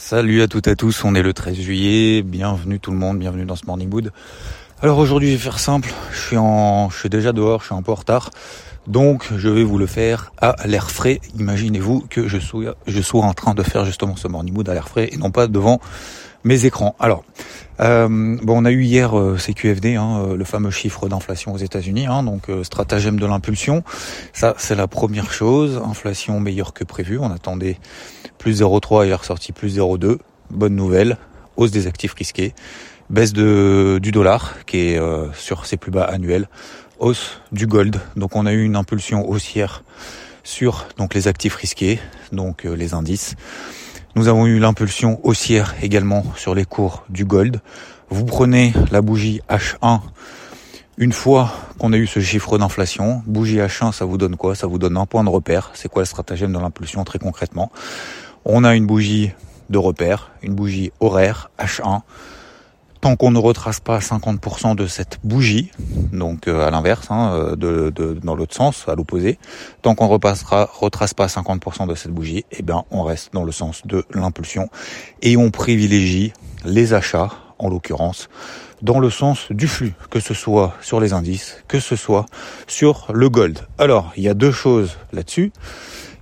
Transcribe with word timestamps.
Salut 0.00 0.42
à 0.42 0.48
toutes 0.48 0.68
et 0.68 0.70
à 0.70 0.76
tous, 0.76 1.04
on 1.04 1.16
est 1.16 1.22
le 1.22 1.34
13 1.34 1.56
juillet, 1.56 2.22
bienvenue 2.22 2.78
tout 2.78 2.92
le 2.92 2.96
monde, 2.96 3.18
bienvenue 3.18 3.44
dans 3.44 3.56
ce 3.56 3.66
Morning 3.66 3.92
Wood. 3.92 4.12
Alors 4.80 4.98
aujourd'hui 4.98 5.32
je 5.32 5.36
vais 5.36 5.42
faire 5.42 5.58
simple, 5.58 5.92
je 6.12 6.18
suis 6.18 6.36
en, 6.36 6.88
je 6.88 6.96
suis 6.96 7.08
déjà 7.10 7.32
dehors, 7.32 7.60
je 7.60 7.66
suis 7.66 7.74
un 7.74 7.82
peu 7.82 7.90
en 7.90 7.96
retard, 7.96 8.30
donc 8.86 9.28
je 9.36 9.48
vais 9.48 9.64
vous 9.64 9.76
le 9.76 9.86
faire 9.86 10.32
à 10.38 10.54
l'air 10.66 10.92
frais. 10.92 11.20
Imaginez-vous 11.36 12.06
que 12.08 12.28
je 12.28 12.38
sois, 12.38 12.76
je 12.86 13.02
sois 13.02 13.24
en 13.24 13.34
train 13.34 13.54
de 13.54 13.62
faire 13.64 13.84
justement 13.84 14.14
ce 14.14 14.28
Morning 14.28 14.56
Wood 14.56 14.68
à 14.68 14.74
l'air 14.74 14.88
frais 14.88 15.10
et 15.12 15.16
non 15.16 15.32
pas 15.32 15.48
devant 15.48 15.80
mes 16.44 16.64
écrans. 16.66 16.94
Alors, 16.98 17.24
euh, 17.80 18.08
bon, 18.08 18.62
on 18.62 18.64
a 18.64 18.70
eu 18.70 18.82
hier 18.82 19.18
euh, 19.18 19.36
CQFD, 19.36 19.94
hein, 19.94 20.24
euh, 20.24 20.36
le 20.36 20.44
fameux 20.44 20.70
chiffre 20.70 21.08
d'inflation 21.08 21.52
aux 21.52 21.58
États-Unis, 21.58 22.06
hein, 22.06 22.22
donc 22.22 22.48
euh, 22.48 22.64
stratagème 22.64 23.20
de 23.20 23.26
l'impulsion. 23.26 23.84
Ça, 24.32 24.54
c'est 24.58 24.74
la 24.74 24.88
première 24.88 25.32
chose. 25.32 25.80
Inflation 25.84 26.40
meilleure 26.40 26.72
que 26.72 26.84
prévu. 26.84 27.18
On 27.18 27.30
attendait 27.30 27.78
plus 28.38 28.62
0,3, 28.62 29.06
il 29.06 29.10
est 29.10 29.14
ressorti 29.14 29.52
plus 29.52 29.78
0,2. 29.78 30.18
Bonne 30.50 30.74
nouvelle. 30.74 31.18
Hausse 31.56 31.70
des 31.70 31.86
actifs 31.86 32.14
risqués. 32.14 32.54
Baisse 33.10 33.32
de, 33.32 33.98
du 34.02 34.12
dollar 34.12 34.54
qui 34.66 34.78
est 34.78 35.00
sur 35.34 35.66
ses 35.66 35.76
plus 35.76 35.90
bas 35.90 36.04
annuels. 36.04 36.48
Hausse 36.98 37.40
du 37.52 37.66
gold. 37.66 38.00
Donc 38.16 38.36
on 38.36 38.46
a 38.46 38.52
eu 38.52 38.64
une 38.64 38.76
impulsion 38.76 39.28
haussière 39.28 39.82
sur 40.44 40.86
donc 40.98 41.14
les 41.14 41.26
actifs 41.26 41.54
risqués, 41.56 41.98
donc 42.32 42.64
les 42.64 42.94
indices. 42.94 43.34
Nous 44.18 44.26
avons 44.26 44.46
eu 44.46 44.58
l'impulsion 44.58 45.20
haussière 45.22 45.76
également 45.80 46.24
sur 46.34 46.52
les 46.52 46.64
cours 46.64 47.04
du 47.08 47.24
gold. 47.24 47.60
Vous 48.10 48.24
prenez 48.24 48.74
la 48.90 49.00
bougie 49.00 49.42
H1 49.48 50.00
une 50.96 51.12
fois 51.12 51.52
qu'on 51.78 51.92
a 51.92 51.96
eu 51.96 52.08
ce 52.08 52.18
chiffre 52.18 52.58
d'inflation, 52.58 53.22
bougie 53.26 53.58
H1, 53.58 53.92
ça 53.92 54.04
vous 54.04 54.18
donne 54.18 54.34
quoi? 54.34 54.56
Ça 54.56 54.66
vous 54.66 54.80
donne 54.80 54.96
un 54.96 55.06
point 55.06 55.22
de 55.22 55.28
repère. 55.28 55.70
C'est 55.74 55.88
quoi 55.88 56.02
le 56.02 56.06
stratagème 56.06 56.52
de 56.52 56.58
l'impulsion 56.58 57.04
très 57.04 57.20
concrètement? 57.20 57.70
On 58.44 58.64
a 58.64 58.74
une 58.74 58.86
bougie 58.86 59.30
de 59.70 59.78
repère, 59.78 60.32
une 60.42 60.56
bougie 60.56 60.90
horaire 60.98 61.52
H1 61.60 62.00
tant 63.00 63.16
qu'on 63.16 63.30
ne 63.30 63.38
retrace 63.38 63.80
pas 63.80 63.98
50% 63.98 64.74
de 64.74 64.86
cette 64.86 65.18
bougie, 65.24 65.70
donc 66.12 66.48
euh, 66.48 66.66
à 66.66 66.70
l'inverse, 66.70 67.10
hein, 67.10 67.32
euh, 67.34 67.56
de, 67.56 67.90
de, 67.90 68.14
dans 68.14 68.34
l'autre 68.34 68.54
sens, 68.54 68.84
à 68.88 68.94
l'opposé, 68.94 69.38
tant 69.82 69.94
qu'on 69.94 70.08
repassera, 70.08 70.68
retrace 70.72 71.14
pas 71.14 71.26
50% 71.26 71.86
de 71.86 71.94
cette 71.94 72.12
bougie, 72.12 72.44
eh 72.52 72.62
bien 72.62 72.84
on 72.90 73.02
reste 73.02 73.32
dans 73.32 73.44
le 73.44 73.52
sens 73.52 73.86
de 73.86 74.04
l'impulsion 74.14 74.68
et 75.22 75.36
on 75.36 75.50
privilégie 75.50 76.32
les 76.64 76.94
achats, 76.94 77.30
en 77.58 77.68
l'occurrence, 77.68 78.28
dans 78.82 79.00
le 79.00 79.10
sens 79.10 79.50
du 79.50 79.66
flux, 79.66 79.94
que 80.10 80.20
ce 80.20 80.34
soit 80.34 80.74
sur 80.80 81.00
les 81.00 81.12
indices, 81.12 81.56
que 81.66 81.80
ce 81.80 81.96
soit 81.96 82.26
sur 82.66 83.08
le 83.12 83.28
gold. 83.28 83.60
Alors, 83.78 84.12
il 84.16 84.22
y 84.22 84.28
a 84.28 84.34
deux 84.34 84.52
choses 84.52 84.96
là-dessus. 85.12 85.52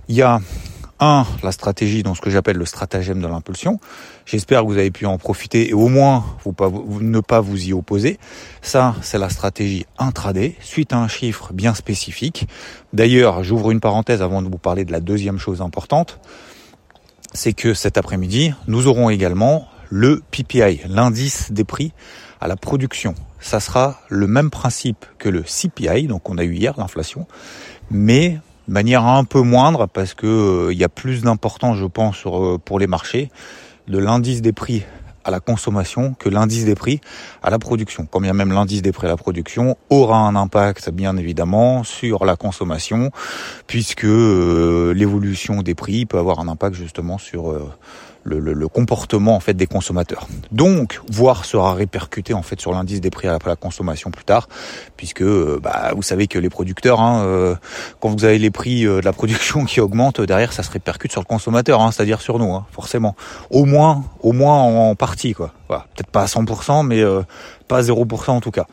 Il 0.07 0.15
y 0.15 0.21
a 0.21 0.39
un, 0.99 1.25
la 1.43 1.51
stratégie, 1.51 2.03
donc 2.03 2.17
ce 2.17 2.21
que 2.21 2.29
j'appelle 2.29 2.57
le 2.57 2.65
stratagème 2.65 3.21
de 3.21 3.27
l'impulsion. 3.27 3.79
J'espère 4.25 4.61
que 4.61 4.67
vous 4.67 4.77
avez 4.77 4.91
pu 4.91 5.05
en 5.05 5.17
profiter 5.17 5.69
et 5.69 5.73
au 5.73 5.87
moins 5.87 6.25
ne 7.01 7.19
pas 7.19 7.39
vous 7.39 7.67
y 7.67 7.73
opposer. 7.73 8.19
Ça, 8.61 8.95
c'est 9.01 9.17
la 9.17 9.29
stratégie 9.29 9.85
intraday, 9.97 10.55
suite 10.61 10.93
à 10.93 10.97
un 10.97 11.07
chiffre 11.07 11.53
bien 11.53 11.73
spécifique. 11.73 12.47
D'ailleurs, 12.93 13.43
j'ouvre 13.43 13.71
une 13.71 13.79
parenthèse 13.79 14.21
avant 14.21 14.41
de 14.41 14.49
vous 14.49 14.57
parler 14.57 14.85
de 14.85 14.91
la 14.91 14.99
deuxième 14.99 15.37
chose 15.37 15.61
importante. 15.61 16.19
C'est 17.33 17.53
que 17.53 17.73
cet 17.73 17.97
après-midi, 17.97 18.53
nous 18.67 18.87
aurons 18.87 19.09
également 19.09 19.67
le 19.89 20.21
PPI, 20.31 20.81
l'indice 20.87 21.51
des 21.51 21.63
prix 21.63 21.93
à 22.39 22.47
la 22.47 22.55
production. 22.55 23.15
Ça 23.39 23.59
sera 23.59 24.01
le 24.09 24.27
même 24.27 24.49
principe 24.49 25.05
que 25.17 25.29
le 25.29 25.43
CPI, 25.43 26.07
donc 26.07 26.29
on 26.29 26.37
a 26.37 26.43
eu 26.43 26.55
hier 26.55 26.73
l'inflation, 26.77 27.27
mais 27.89 28.39
de 28.67 28.73
manière 28.73 29.05
un 29.05 29.23
peu 29.23 29.41
moindre 29.41 29.87
parce 29.87 30.13
que 30.13 30.27
euh, 30.27 30.73
il 30.73 30.77
y 30.77 30.83
a 30.83 30.89
plus 30.89 31.21
d'importance, 31.21 31.77
je 31.77 31.85
pense, 31.85 32.23
euh, 32.25 32.57
pour 32.57 32.79
les 32.79 32.87
marchés 32.87 33.29
de 33.87 33.97
l'indice 33.97 34.41
des 34.41 34.53
prix 34.53 34.83
à 35.23 35.31
la 35.31 35.39
consommation 35.39 36.13
que 36.13 36.29
l'indice 36.29 36.65
des 36.65 36.75
prix 36.75 37.01
à 37.43 37.49
la 37.49 37.59
production. 37.59 38.07
Quand 38.09 38.21
bien 38.21 38.33
même 38.33 38.51
l'indice 38.51 38.81
des 38.81 38.91
prix 38.91 39.07
à 39.07 39.09
la 39.09 39.17
production 39.17 39.77
aura 39.89 40.19
un 40.19 40.35
impact 40.35 40.89
bien 40.89 41.17
évidemment 41.17 41.83
sur 41.83 42.25
la 42.25 42.35
consommation 42.35 43.11
puisque 43.67 44.05
euh, 44.05 44.93
l'évolution 44.93 45.61
des 45.61 45.75
prix 45.75 46.05
peut 46.05 46.17
avoir 46.17 46.39
un 46.39 46.47
impact 46.47 46.75
justement 46.75 47.17
sur 47.17 47.53
le, 48.27 48.67
comportement 48.67 49.35
en 49.35 49.39
fait 49.39 49.53
des 49.53 49.67
consommateurs. 49.67 50.27
Donc, 50.51 50.99
voir 51.09 51.45
sera 51.45 51.73
répercuté 51.73 52.33
en 52.33 52.41
fait 52.41 52.59
sur 52.59 52.71
l'indice 52.71 53.01
des 53.01 53.09
prix 53.09 53.27
à 53.27 53.37
la, 53.43 53.55
consommation 53.55 54.11
plus 54.11 54.25
tard, 54.25 54.49
puisque 54.97 55.21
euh, 55.21 55.59
bah, 55.61 55.91
vous 55.95 56.01
savez 56.01 56.27
que 56.27 56.37
les 56.37 56.49
producteurs, 56.49 56.99
hein, 56.99 57.23
euh, 57.25 57.55
quand 57.99 58.09
vous 58.09 58.25
avez 58.25 58.37
les 58.37 58.51
prix 58.51 58.85
euh, 58.85 58.99
de 58.99 59.05
la 59.05 59.13
production 59.13 59.65
qui 59.65 59.79
augmentent, 59.79 60.21
derrière 60.21 60.53
ça 60.53 60.63
se 60.63 60.71
répercute 60.71 61.11
sur 61.11 61.21
le 61.21 61.25
consommateur, 61.25 61.81
hein, 61.81 61.91
c'est-à-dire 61.91 62.21
sur 62.21 62.39
nous, 62.39 62.53
hein, 62.53 62.65
forcément. 62.71 63.15
Au 63.49 63.65
moins, 63.65 64.03
au 64.21 64.33
moins 64.33 64.61
en 64.61 64.95
partie, 64.95 65.33
quoi. 65.33 65.53
Voilà. 65.67 65.85
Peut-être 65.95 66.11
pas 66.11 66.23
à 66.23 66.25
100%, 66.25 66.85
mais 66.85 67.03
pas 67.67 67.77
à 67.77 67.81
0% 67.81 68.31
en 68.31 68.41
tout 68.41 68.51
cas. 68.51 68.65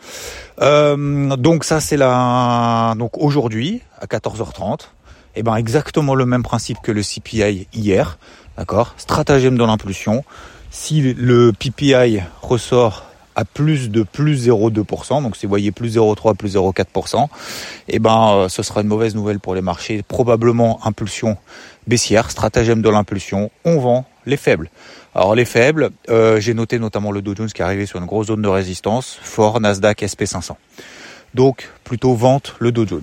donc 1.36 1.64
ça 1.64 1.80
c'est 1.80 1.96
la 1.96 2.94
donc 2.96 3.18
aujourd'hui 3.18 3.82
à 4.00 4.06
14h30, 4.06 4.78
et 4.78 5.23
eh 5.36 5.42
ben 5.42 5.56
exactement 5.56 6.14
le 6.14 6.26
même 6.26 6.42
principe 6.42 6.78
que 6.82 6.92
le 6.92 7.02
CPI 7.02 7.66
hier. 7.72 8.18
D'accord? 8.56 8.94
Stratagème 8.96 9.56
de 9.56 9.64
l'impulsion. 9.64 10.24
Si 10.70 11.14
le 11.14 11.52
PPI 11.52 12.20
ressort 12.42 13.04
à 13.36 13.44
plus 13.44 13.90
de 13.90 14.02
plus 14.02 14.48
0,2%, 14.48 15.22
donc 15.22 15.36
si 15.36 15.46
vous 15.46 15.50
voyez 15.50 15.72
plus 15.72 15.96
0,3, 15.96 16.36
plus 16.36 16.56
0,4%, 16.56 17.28
eh 17.88 17.98
ben 17.98 18.32
euh, 18.32 18.48
ce 18.48 18.62
sera 18.62 18.80
une 18.80 18.86
mauvaise 18.86 19.14
nouvelle 19.14 19.40
pour 19.40 19.54
les 19.54 19.60
marchés, 19.60 20.02
probablement 20.06 20.84
impulsion 20.86 21.36
baissière, 21.86 22.30
stratagème 22.30 22.82
de 22.82 22.88
l'impulsion, 22.88 23.50
on 23.64 23.78
vend 23.78 24.04
les 24.26 24.36
faibles. 24.36 24.70
Alors 25.14 25.34
les 25.34 25.44
faibles, 25.44 25.90
euh, 26.08 26.40
j'ai 26.40 26.54
noté 26.54 26.78
notamment 26.78 27.12
le 27.12 27.22
Dow 27.22 27.34
Jones 27.36 27.48
qui 27.48 27.62
est 27.62 27.64
arrivé 27.64 27.86
sur 27.86 27.98
une 27.98 28.06
grosse 28.06 28.28
zone 28.28 28.42
de 28.42 28.48
résistance, 28.48 29.18
fort 29.22 29.60
Nasdaq 29.60 30.02
SP500. 30.02 30.52
Donc 31.34 31.70
plutôt 31.82 32.14
vente 32.14 32.54
le 32.58 32.72
Dow 32.72 32.86
Jones. 32.86 33.02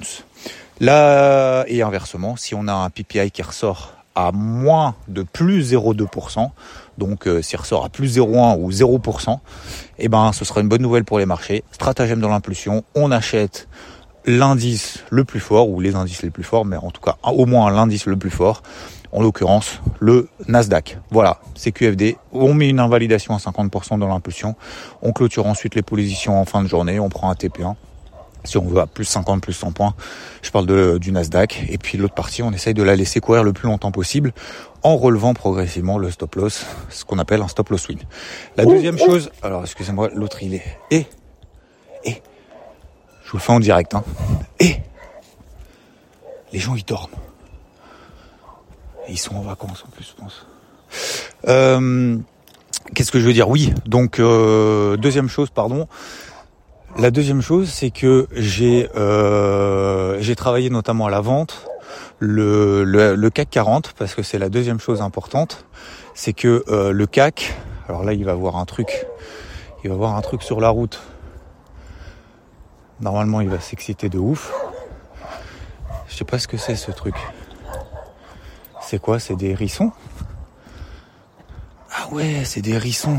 Là 0.82 1.64
et 1.68 1.84
inversement, 1.84 2.36
si 2.38 2.56
on 2.56 2.68
a 2.68 2.74
un 2.74 2.90
PPI 2.90 3.30
qui 3.30 3.44
ressort 3.44 3.94
à 4.16 4.32
moins 4.32 4.96
de 5.08 5.22
plus 5.22 5.74
0,2%, 5.74 6.50
donc 6.98 7.28
euh, 7.28 7.44
s'il 7.44 7.60
ressort 7.60 7.86
à 7.86 7.90
plus 7.90 8.18
0,1 8.18 8.58
ou 8.60 8.72
0%, 8.72 9.38
eh 10.00 10.10
ben 10.10 10.32
ce 10.34 10.44
sera 10.44 10.60
une 10.60 10.70
bonne 10.70 10.82
nouvelle 10.82 11.06
pour 11.06 11.20
les 11.20 11.28
marchés. 11.28 11.64
Stratagème 11.72 12.20
dans 12.20 12.30
l'impulsion, 12.30 12.84
on 12.96 13.12
achète 13.12 13.68
l'indice 14.26 15.04
le 15.12 15.24
plus 15.24 15.40
fort, 15.40 15.70
ou 15.70 15.82
les 15.82 15.94
indices 15.94 16.24
les 16.24 16.32
plus 16.32 16.42
forts, 16.44 16.66
mais 16.66 16.78
en 16.78 16.90
tout 16.90 17.02
cas 17.02 17.18
au 17.22 17.46
moins 17.46 17.70
l'indice 17.70 18.08
le 18.08 18.18
plus 18.18 18.32
fort, 18.32 18.64
en 19.12 19.22
l'occurrence 19.22 19.82
le 20.00 20.30
Nasdaq. 20.48 20.98
Voilà, 21.12 21.42
c'est 21.54 21.72
QFD. 21.72 22.18
On 22.32 22.56
met 22.56 22.68
une 22.68 22.80
invalidation 22.80 23.36
à 23.36 23.38
50% 23.38 24.00
dans 24.00 24.08
l'impulsion, 24.08 24.56
on 25.04 25.12
clôture 25.12 25.46
ensuite 25.46 25.76
les 25.76 25.84
positions 25.84 26.42
en 26.42 26.46
fin 26.46 26.64
de 26.64 26.68
journée, 26.68 27.00
on 27.00 27.10
prend 27.10 27.30
un 27.30 27.36
TP1 27.36 27.76
si 28.44 28.58
on 28.58 28.66
veut 28.66 28.80
à 28.80 28.88
plus 28.88 29.06
50, 29.06 29.42
plus 29.42 29.54
100 29.54 29.72
points, 29.72 29.94
je 30.42 30.52
parle 30.52 30.66
de, 30.66 30.98
du 30.98 31.12
Nasdaq. 31.12 31.66
Et 31.70 31.78
puis 31.78 31.98
l'autre 31.98 32.14
partie, 32.16 32.42
on 32.44 32.52
essaye 32.52 32.74
de 32.74 32.84
la 32.84 32.96
laisser 32.96 33.20
courir 33.20 33.44
le 33.44 33.54
plus 33.54 33.68
longtemps 33.68 33.92
possible 33.92 34.34
en 34.84 34.98
relevant 34.98 35.34
progressivement 35.34 35.98
le 35.98 36.10
stop 36.10 36.36
loss, 36.36 36.66
ce 36.90 37.06
qu'on 37.06 37.20
appelle 37.20 37.42
un 37.42 37.48
stop 37.48 37.70
loss 37.70 37.88
win. 37.88 38.00
La 38.58 38.66
deuxième 38.66 38.98
chose, 38.98 39.32
alors 39.44 39.62
excusez-moi, 39.62 40.10
l'autre 40.14 40.42
il 40.42 40.56
est 40.56 40.64
et 40.90 41.06
et 42.04 42.22
je 43.24 43.32
vous 43.32 43.38
le 43.38 43.42
fais 43.42 43.52
en 43.54 43.60
direct, 43.60 43.94
hein. 43.94 44.04
Et 44.60 44.78
les 46.52 46.60
gens 46.60 46.76
ils 46.76 46.84
dorment. 46.84 47.12
ils 49.08 49.20
sont 49.20 49.36
en 49.36 49.42
vacances 49.42 49.84
en 49.88 49.92
plus, 49.92 50.14
je 50.16 50.22
pense. 50.22 50.48
Euh, 51.48 52.18
Qu'est-ce 52.96 53.12
que 53.12 53.20
je 53.20 53.26
veux 53.26 53.34
dire? 53.34 53.48
Oui, 53.48 53.74
donc 53.86 54.20
euh, 54.20 54.98
deuxième 54.98 55.30
chose, 55.30 55.50
pardon. 55.50 55.88
La 56.98 57.10
deuxième 57.10 57.42
chose, 57.42 57.70
c'est 57.70 57.90
que 57.90 58.28
j'ai 58.34 58.90
euh, 58.96 60.18
j'ai 60.20 60.36
travaillé 60.36 60.70
notamment 60.70 61.08
à 61.08 61.10
la 61.10 61.22
vente 61.22 61.68
le, 62.20 62.84
le, 62.84 63.30
CAC 63.30 63.50
40 63.50 63.94
parce 63.98 64.14
que 64.14 64.24
c'est 64.24 64.38
la 64.38 64.50
deuxième 64.50 64.80
chose 64.80 65.02
importante, 65.02 65.66
c'est 66.14 66.34
que 66.34 66.64
euh, 66.68 66.92
le 66.92 67.08
CAC, 67.08 67.56
alors 67.88 68.04
là 68.04 68.14
il 68.14 68.26
va 68.26 68.36
voir 68.36 68.58
un 68.58 68.66
truc, 68.66 69.08
il 69.84 69.90
va 69.90 69.96
voir 69.96 70.16
un 70.16 70.22
truc 70.22 70.44
sur 70.44 70.60
la 70.60 70.70
route. 70.70 71.02
Normalement 73.00 73.42
il 73.42 73.50
va 73.50 73.60
s'exciter 73.60 74.10
de 74.10 74.20
ouf. 74.20 74.52
Je 76.08 76.16
sais 76.16 76.26
pas 76.26 76.40
ce 76.40 76.48
que 76.48 76.58
c'est 76.58 76.76
ce 76.76 76.92
truc. 76.92 77.16
C'est 78.82 79.00
quoi? 79.00 79.20
C'est 79.20 79.36
des 79.36 79.52
hérissons 79.52 79.92
Ah 81.96 82.10
ouais, 82.12 82.44
c'est 82.44 82.62
des 82.62 82.72
hérissons. 82.72 83.18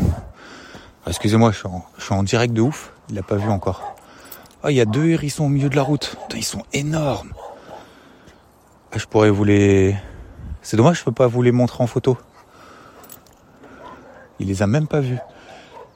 Excusez-moi, 1.06 1.50
je, 1.50 1.58
je 1.98 2.04
suis 2.04 2.14
en 2.14 2.22
direct 2.22 2.54
de 2.54 2.60
ouf. 2.60 2.92
Il 3.08 3.16
l'a 3.16 3.22
pas 3.22 3.36
vu 3.36 3.48
encore. 3.48 3.94
Ah, 4.62 4.70
il 4.70 4.76
y 4.76 4.80
a 4.80 4.84
deux 4.84 5.08
hérissons 5.08 5.44
au 5.44 5.48
milieu 5.48 5.68
de 5.68 5.74
la 5.74 5.82
route. 5.82 6.16
ils 6.34 6.44
sont 6.44 6.64
énormes. 6.72 7.32
Ah, 8.92 8.98
je 8.98 9.06
pourrais 9.06 9.30
vous 9.30 9.44
les... 9.44 9.96
C'est 10.62 10.76
dommage, 10.76 11.00
je 11.00 11.04
peux 11.04 11.12
pas 11.12 11.26
vous 11.26 11.42
les 11.42 11.50
montrer 11.50 11.82
en 11.82 11.88
photo. 11.88 12.16
Il 14.38 14.46
les 14.46 14.62
a 14.62 14.68
même 14.68 14.86
pas 14.86 15.00
vus. 15.00 15.18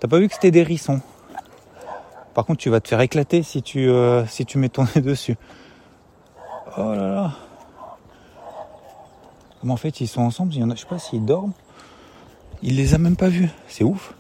T'as 0.01 0.09
pas 0.09 0.19
vu 0.19 0.27
que 0.27 0.35
c'était 0.35 0.51
des 0.51 0.61
hérissons? 0.61 1.01
Par 2.35 2.45
contre, 2.45 2.59
tu 2.59 2.69
vas 2.69 2.81
te 2.81 2.89
faire 2.89 3.01
éclater 3.01 3.43
si 3.45 3.63
tu, 3.63 3.89
euh, 3.89 4.27
si 4.27 4.45
tu 4.45 4.59
mets 4.59 4.69
ton 4.69 4.87
nez 4.95 5.01
dessus. 5.01 5.37
Oh 6.77 6.93
là 6.93 7.09
là. 7.09 7.33
Mais 9.63 9.73
en 9.73 9.77
fait, 9.77 10.01
ils 10.01 10.09
sont 10.09 10.23
ensemble. 10.23 10.53
Il 10.55 10.61
y 10.61 10.65
en 10.65 10.71
a, 10.71 10.75
je 10.75 10.81
sais 10.81 10.87
pas 10.87 10.99
s'ils 10.99 11.25
dorment. 11.25 11.53
Il 12.63 12.77
les 12.77 12.95
a 12.95 12.99
même 12.99 13.17
pas 13.17 13.29
vus. 13.29 13.49
C'est 13.69 13.85
ouf. 13.85 14.15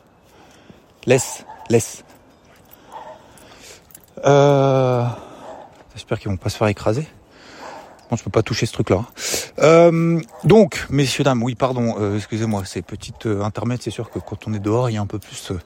Laisse, 1.06 1.44
laisse. 1.70 2.04
Euh... 4.24 5.04
J'espère 5.94 6.18
qu'ils 6.18 6.30
vont 6.30 6.36
pas 6.36 6.50
se 6.50 6.56
faire 6.56 6.68
écraser. 6.68 7.06
Bon, 8.10 8.16
je 8.16 8.22
peux 8.22 8.30
pas 8.30 8.42
toucher 8.42 8.66
ce 8.66 8.72
truc-là. 8.72 9.04
Euh, 9.60 10.20
donc, 10.44 10.86
messieurs 10.90 11.24
dames, 11.24 11.42
oui, 11.42 11.54
pardon, 11.54 11.96
euh, 11.98 12.16
excusez-moi, 12.16 12.64
ces 12.64 12.82
petites 12.82 13.26
euh, 13.26 13.48
c'est 13.80 13.90
sûr 13.90 14.10
que 14.10 14.18
quand 14.20 14.46
on 14.46 14.54
est 14.54 14.60
dehors, 14.60 14.90
il 14.90 14.94
y 14.94 14.96
a 14.96 15.00
un 15.00 15.06
peu 15.06 15.18
plus 15.18 15.50
euh, 15.50 15.58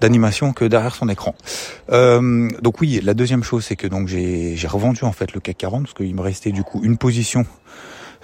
d'animation 0.00 0.52
que 0.52 0.64
derrière 0.64 0.94
son 0.94 1.08
écran. 1.08 1.34
Donc 1.88 2.80
oui, 2.80 3.00
la 3.02 3.14
deuxième 3.14 3.44
chose, 3.44 3.64
c'est 3.64 3.76
que 3.76 3.86
donc 3.86 4.08
j'ai 4.08 4.56
revendu 4.66 5.04
en 5.04 5.12
fait 5.12 5.34
le 5.34 5.40
CAC 5.40 5.58
40 5.58 5.82
parce 5.82 5.94
qu'il 5.94 6.14
me 6.14 6.22
restait 6.22 6.50
du 6.50 6.64
coup 6.64 6.80
une 6.82 6.96
position 6.96 7.46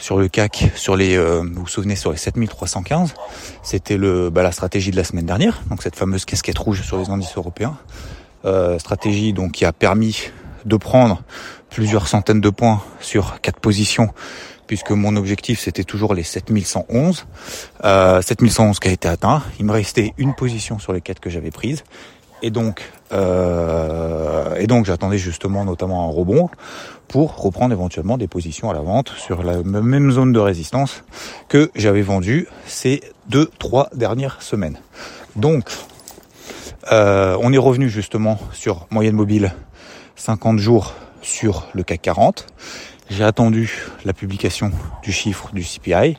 sur 0.00 0.18
le 0.18 0.28
CAC, 0.28 0.72
sur 0.74 0.96
les, 0.96 1.16
vous 1.16 1.62
vous 1.62 1.68
souvenez, 1.68 1.94
sur 1.94 2.10
les 2.10 2.16
7315. 2.16 3.14
C'était 3.62 3.96
le 3.96 4.30
bah, 4.30 4.42
la 4.42 4.52
stratégie 4.52 4.90
de 4.90 4.96
la 4.96 5.04
semaine 5.04 5.26
dernière, 5.26 5.62
donc 5.70 5.82
cette 5.82 5.96
fameuse 5.96 6.24
casquette 6.24 6.58
rouge 6.58 6.82
sur 6.82 6.98
les 6.98 7.10
indices 7.10 7.36
européens. 7.36 7.76
stratégie 8.78 9.32
donc 9.32 9.52
qui 9.52 9.64
a 9.64 9.72
permis 9.72 10.30
de 10.64 10.76
prendre 10.76 11.22
plusieurs 11.70 12.08
centaines 12.08 12.40
de 12.40 12.50
points 12.50 12.82
sur 13.00 13.40
quatre 13.40 13.60
positions 13.60 14.10
puisque 14.70 14.92
mon 14.92 15.16
objectif 15.16 15.58
c'était 15.58 15.82
toujours 15.82 16.14
les 16.14 16.22
7111. 16.22 17.26
Euh, 17.82 18.22
7111 18.22 18.78
qui 18.78 18.86
a 18.86 18.92
été 18.92 19.08
atteint. 19.08 19.42
Il 19.58 19.66
me 19.66 19.72
restait 19.72 20.14
une 20.16 20.32
position 20.36 20.78
sur 20.78 20.92
les 20.92 21.00
quatre 21.00 21.18
que 21.18 21.28
j'avais 21.28 21.50
prises. 21.50 21.82
Et 22.42 22.50
donc, 22.50 22.82
euh, 23.12 24.54
et 24.56 24.66
donc 24.66 24.86
j'attendais 24.86 25.18
justement 25.18 25.64
notamment 25.64 26.08
un 26.08 26.12
rebond 26.12 26.48
pour 27.08 27.36
reprendre 27.36 27.72
éventuellement 27.72 28.16
des 28.18 28.28
positions 28.28 28.70
à 28.70 28.72
la 28.72 28.80
vente 28.80 29.10
sur 29.16 29.42
la 29.42 29.62
même 29.62 30.10
zone 30.10 30.32
de 30.32 30.38
résistance 30.38 31.02
que 31.48 31.70
j'avais 31.74 32.02
vendu 32.02 32.46
ces 32.66 33.00
deux, 33.28 33.50
trois 33.58 33.90
dernières 33.94 34.40
semaines. 34.42 34.78
Donc, 35.36 35.70
euh, 36.92 37.36
on 37.40 37.52
est 37.52 37.58
revenu 37.58 37.88
justement 37.88 38.38
sur 38.52 38.86
moyenne 38.90 39.16
mobile 39.16 39.52
50 40.16 40.58
jours 40.58 40.94
sur 41.22 41.66
le 41.74 41.82
CAC 41.82 42.02
40. 42.02 42.46
J'ai 43.10 43.24
attendu 43.24 43.88
la 44.04 44.12
publication 44.12 44.70
du 45.02 45.12
chiffre 45.12 45.50
du 45.52 45.64
CPI. 45.64 46.16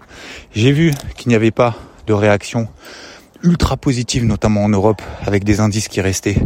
J'ai 0.53 0.71
vu 0.73 0.93
qu'il 1.15 1.29
n'y 1.29 1.35
avait 1.35 1.51
pas 1.51 1.75
de 2.05 2.13
réaction 2.13 2.67
ultra 3.43 3.77
positive, 3.77 4.25
notamment 4.25 4.63
en 4.63 4.69
Europe, 4.69 5.01
avec 5.25 5.43
des 5.43 5.59
indices 5.59 5.87
qui 5.87 6.01
restaient 6.01 6.37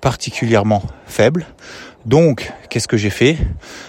particulièrement 0.00 0.82
faibles. 1.06 1.46
Donc, 2.06 2.50
qu'est-ce 2.70 2.88
que 2.88 2.96
j'ai 2.96 3.10
fait? 3.10 3.36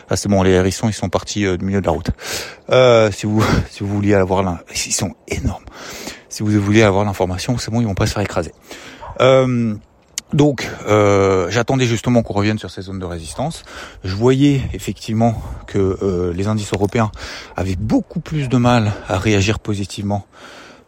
Ah, 0.09 0.17
c'est 0.17 0.27
bon, 0.27 0.43
les 0.43 0.51
hérissons, 0.51 0.89
ils 0.89 0.93
sont 0.93 1.09
partis 1.09 1.45
euh, 1.45 1.57
du 1.57 1.65
milieu 1.65 1.81
de 1.81 1.85
la 1.85 1.91
route. 1.91 2.11
Euh, 2.69 3.11
si 3.11 3.25
vous, 3.25 3.43
si 3.69 3.83
vous 3.83 3.93
vouliez 3.95 4.15
avoir 4.15 4.59
ils 4.85 4.93
sont 4.93 5.13
énormes. 5.27 5.63
Si 6.29 6.43
vous 6.43 6.51
voulez 6.61 6.83
avoir 6.83 7.05
l'information, 7.05 7.57
c'est 7.57 7.71
bon, 7.71 7.81
ils 7.81 7.87
vont 7.87 7.95
pas 7.95 8.07
se 8.07 8.13
faire 8.13 8.23
écraser. 8.23 8.53
Euh, 9.19 9.75
donc 10.33 10.69
euh, 10.87 11.47
j'attendais 11.49 11.85
justement 11.85 12.23
qu'on 12.23 12.33
revienne 12.33 12.57
sur 12.57 12.71
ces 12.71 12.83
zones 12.83 12.99
de 12.99 13.05
résistance. 13.05 13.63
Je 14.03 14.15
voyais 14.15 14.61
effectivement 14.73 15.41
que 15.67 15.97
euh, 16.01 16.33
les 16.33 16.47
indices 16.47 16.71
européens 16.73 17.11
avaient 17.57 17.75
beaucoup 17.75 18.21
plus 18.21 18.47
de 18.47 18.57
mal 18.57 18.93
à 19.09 19.17
réagir 19.17 19.59
positivement 19.59 20.25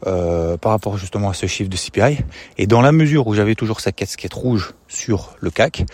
euh, 0.06 0.58
par 0.58 0.72
rapport 0.72 0.98
justement 0.98 1.30
à 1.30 1.34
ce 1.34 1.46
chiffre 1.46 1.70
de 1.70 1.78
CPI. 1.78 2.24
Et 2.58 2.68
dans 2.68 2.82
la 2.82 2.92
mesure 2.92 3.28
où 3.28 3.34
j'avais 3.34 3.56
toujours 3.56 3.80
cette 3.80 3.96
casquette 3.96 4.34
rouge 4.34 4.74
sur 4.88 5.36
le 5.40 5.50
CAC, 5.50 5.86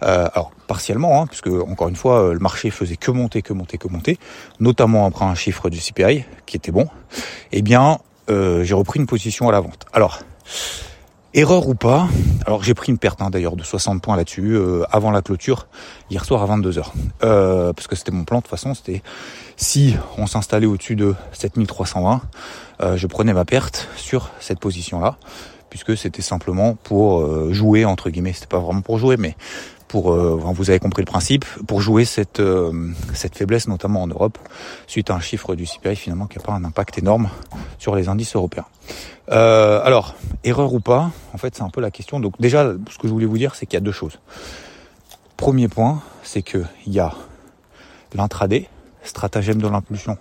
alors 0.00 0.50
partiellement, 0.66 1.22
hein, 1.22 1.26
puisque 1.26 1.48
encore 1.48 1.88
une 1.88 1.96
fois 1.96 2.32
le 2.32 2.38
marché 2.38 2.70
faisait 2.70 2.96
que 2.96 3.10
monter, 3.10 3.42
que 3.42 3.52
monter, 3.52 3.78
que 3.78 3.88
monter, 3.88 4.18
notamment 4.60 5.06
après 5.06 5.24
un 5.24 5.34
chiffre 5.34 5.68
du 5.68 5.78
CPI 5.78 6.24
qui 6.46 6.56
était 6.56 6.72
bon, 6.72 6.88
eh 7.52 7.62
bien 7.62 7.98
j'ai 8.28 8.74
repris 8.74 8.98
une 8.98 9.06
position 9.06 9.48
à 9.48 9.52
la 9.52 9.60
vente. 9.60 9.84
Alors 9.92 10.20
Erreur 11.38 11.68
ou 11.68 11.74
pas, 11.74 12.08
alors 12.46 12.62
j'ai 12.62 12.72
pris 12.72 12.90
une 12.90 12.96
perte 12.96 13.20
hein, 13.20 13.28
d'ailleurs 13.28 13.56
de 13.56 13.62
60 13.62 14.00
points 14.00 14.16
là-dessus 14.16 14.54
euh, 14.54 14.84
avant 14.90 15.10
la 15.10 15.20
clôture 15.20 15.66
hier 16.08 16.24
soir 16.24 16.42
à 16.42 16.56
22h. 16.56 16.86
Euh, 17.24 17.74
parce 17.74 17.86
que 17.86 17.94
c'était 17.94 18.10
mon 18.10 18.24
plan 18.24 18.38
de 18.38 18.42
toute 18.44 18.50
façon, 18.50 18.72
c'était 18.72 19.02
si 19.54 19.96
on 20.16 20.26
s'installait 20.26 20.64
au-dessus 20.64 20.96
de 20.96 21.14
7320, 21.32 22.22
euh, 22.80 22.96
je 22.96 23.06
prenais 23.06 23.34
ma 23.34 23.44
perte 23.44 23.86
sur 23.96 24.30
cette 24.40 24.60
position-là, 24.60 25.18
puisque 25.68 25.94
c'était 25.94 26.22
simplement 26.22 26.74
pour 26.74 27.52
jouer 27.52 27.84
entre 27.84 28.08
guillemets, 28.08 28.32
c'était 28.32 28.46
pas 28.46 28.60
vraiment 28.60 28.80
pour 28.80 28.96
jouer, 28.96 29.18
mais 29.18 29.36
pour, 29.88 30.12
euh, 30.12 30.38
vous 30.40 30.70
avez 30.70 30.78
compris 30.78 31.02
le 31.02 31.06
principe, 31.06 31.44
pour 31.66 31.80
jouer 31.80 32.04
cette, 32.04 32.40
euh, 32.40 32.92
cette 33.14 33.36
faiblesse, 33.36 33.68
notamment 33.68 34.02
en 34.02 34.06
Europe, 34.06 34.38
suite 34.86 35.10
à 35.10 35.14
un 35.14 35.20
chiffre 35.20 35.54
du 35.54 35.66
CPI 35.66 35.96
finalement 35.96 36.26
qui 36.26 36.38
n'a 36.38 36.44
pas 36.44 36.52
un 36.52 36.64
impact 36.64 36.98
énorme 36.98 37.28
sur 37.78 37.94
les 37.94 38.08
indices 38.08 38.34
européens. 38.34 38.66
Euh, 39.30 39.80
alors, 39.84 40.14
erreur 40.44 40.72
ou 40.72 40.80
pas, 40.80 41.10
en 41.32 41.38
fait 41.38 41.54
c'est 41.56 41.62
un 41.62 41.70
peu 41.70 41.80
la 41.80 41.90
question. 41.90 42.20
Donc 42.20 42.40
déjà, 42.40 42.72
ce 42.90 42.98
que 42.98 43.08
je 43.08 43.12
voulais 43.12 43.26
vous 43.26 43.38
dire, 43.38 43.54
c'est 43.54 43.66
qu'il 43.66 43.74
y 43.74 43.82
a 43.82 43.84
deux 43.84 43.92
choses. 43.92 44.18
Premier 45.36 45.68
point, 45.68 46.02
c'est 46.22 46.42
qu'il 46.42 46.64
y 46.86 46.98
a 46.98 47.12
l'intraday, 48.14 48.68
stratagème 49.02 49.60
de 49.60 49.68
l'impulsion. 49.68 50.18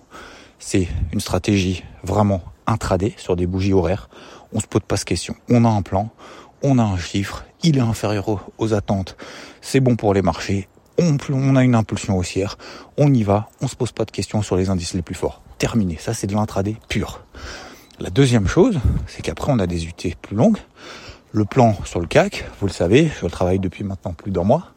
C'est 0.59 0.87
une 1.13 1.19
stratégie 1.19 1.83
vraiment 2.03 2.41
intraday 2.67 3.13
sur 3.17 3.35
des 3.35 3.45
bougies 3.47 3.73
horaires. 3.73 4.09
On 4.53 4.59
se 4.59 4.67
pose 4.67 4.81
pas 4.87 4.95
de 4.95 5.03
questions. 5.03 5.35
On 5.49 5.65
a 5.65 5.69
un 5.69 5.81
plan, 5.81 6.09
on 6.63 6.79
a 6.79 6.83
un 6.83 6.97
chiffre, 6.97 7.45
il 7.63 7.77
est 7.77 7.81
inférieur 7.81 8.47
aux 8.57 8.73
attentes, 8.73 9.17
c'est 9.65 9.79
bon 9.79 9.95
pour 9.95 10.13
les 10.13 10.21
marchés, 10.21 10.67
on, 10.99 11.55
a 11.55 11.63
une 11.63 11.73
impulsion 11.73 12.15
haussière, 12.17 12.55
on 12.97 13.11
y 13.11 13.23
va, 13.23 13.49
on 13.61 13.67
se 13.67 13.75
pose 13.75 13.91
pas 13.91 14.05
de 14.05 14.11
questions 14.11 14.43
sur 14.43 14.55
les 14.55 14.69
indices 14.69 14.93
les 14.93 15.01
plus 15.01 15.15
forts. 15.15 15.41
Terminé, 15.57 15.97
ça 15.99 16.13
c'est 16.13 16.27
de 16.27 16.35
l'intraday 16.35 16.75
pur. 16.87 17.21
La 17.99 18.11
deuxième 18.11 18.47
chose, 18.47 18.79
c'est 19.07 19.23
qu'après 19.23 19.51
on 19.51 19.57
a 19.57 19.65
des 19.65 19.85
UT 19.85 20.15
plus 20.21 20.35
longues. 20.35 20.59
Le 21.31 21.45
plan 21.45 21.75
sur 21.83 21.99
le 21.99 22.05
CAC, 22.05 22.45
vous 22.59 22.67
le 22.67 22.71
savez, 22.71 23.11
je 23.19 23.25
le 23.25 23.31
travaille 23.31 23.57
depuis 23.57 23.83
maintenant 23.83 24.13
plus 24.13 24.31
d'un 24.31 24.43
mois. 24.43 24.67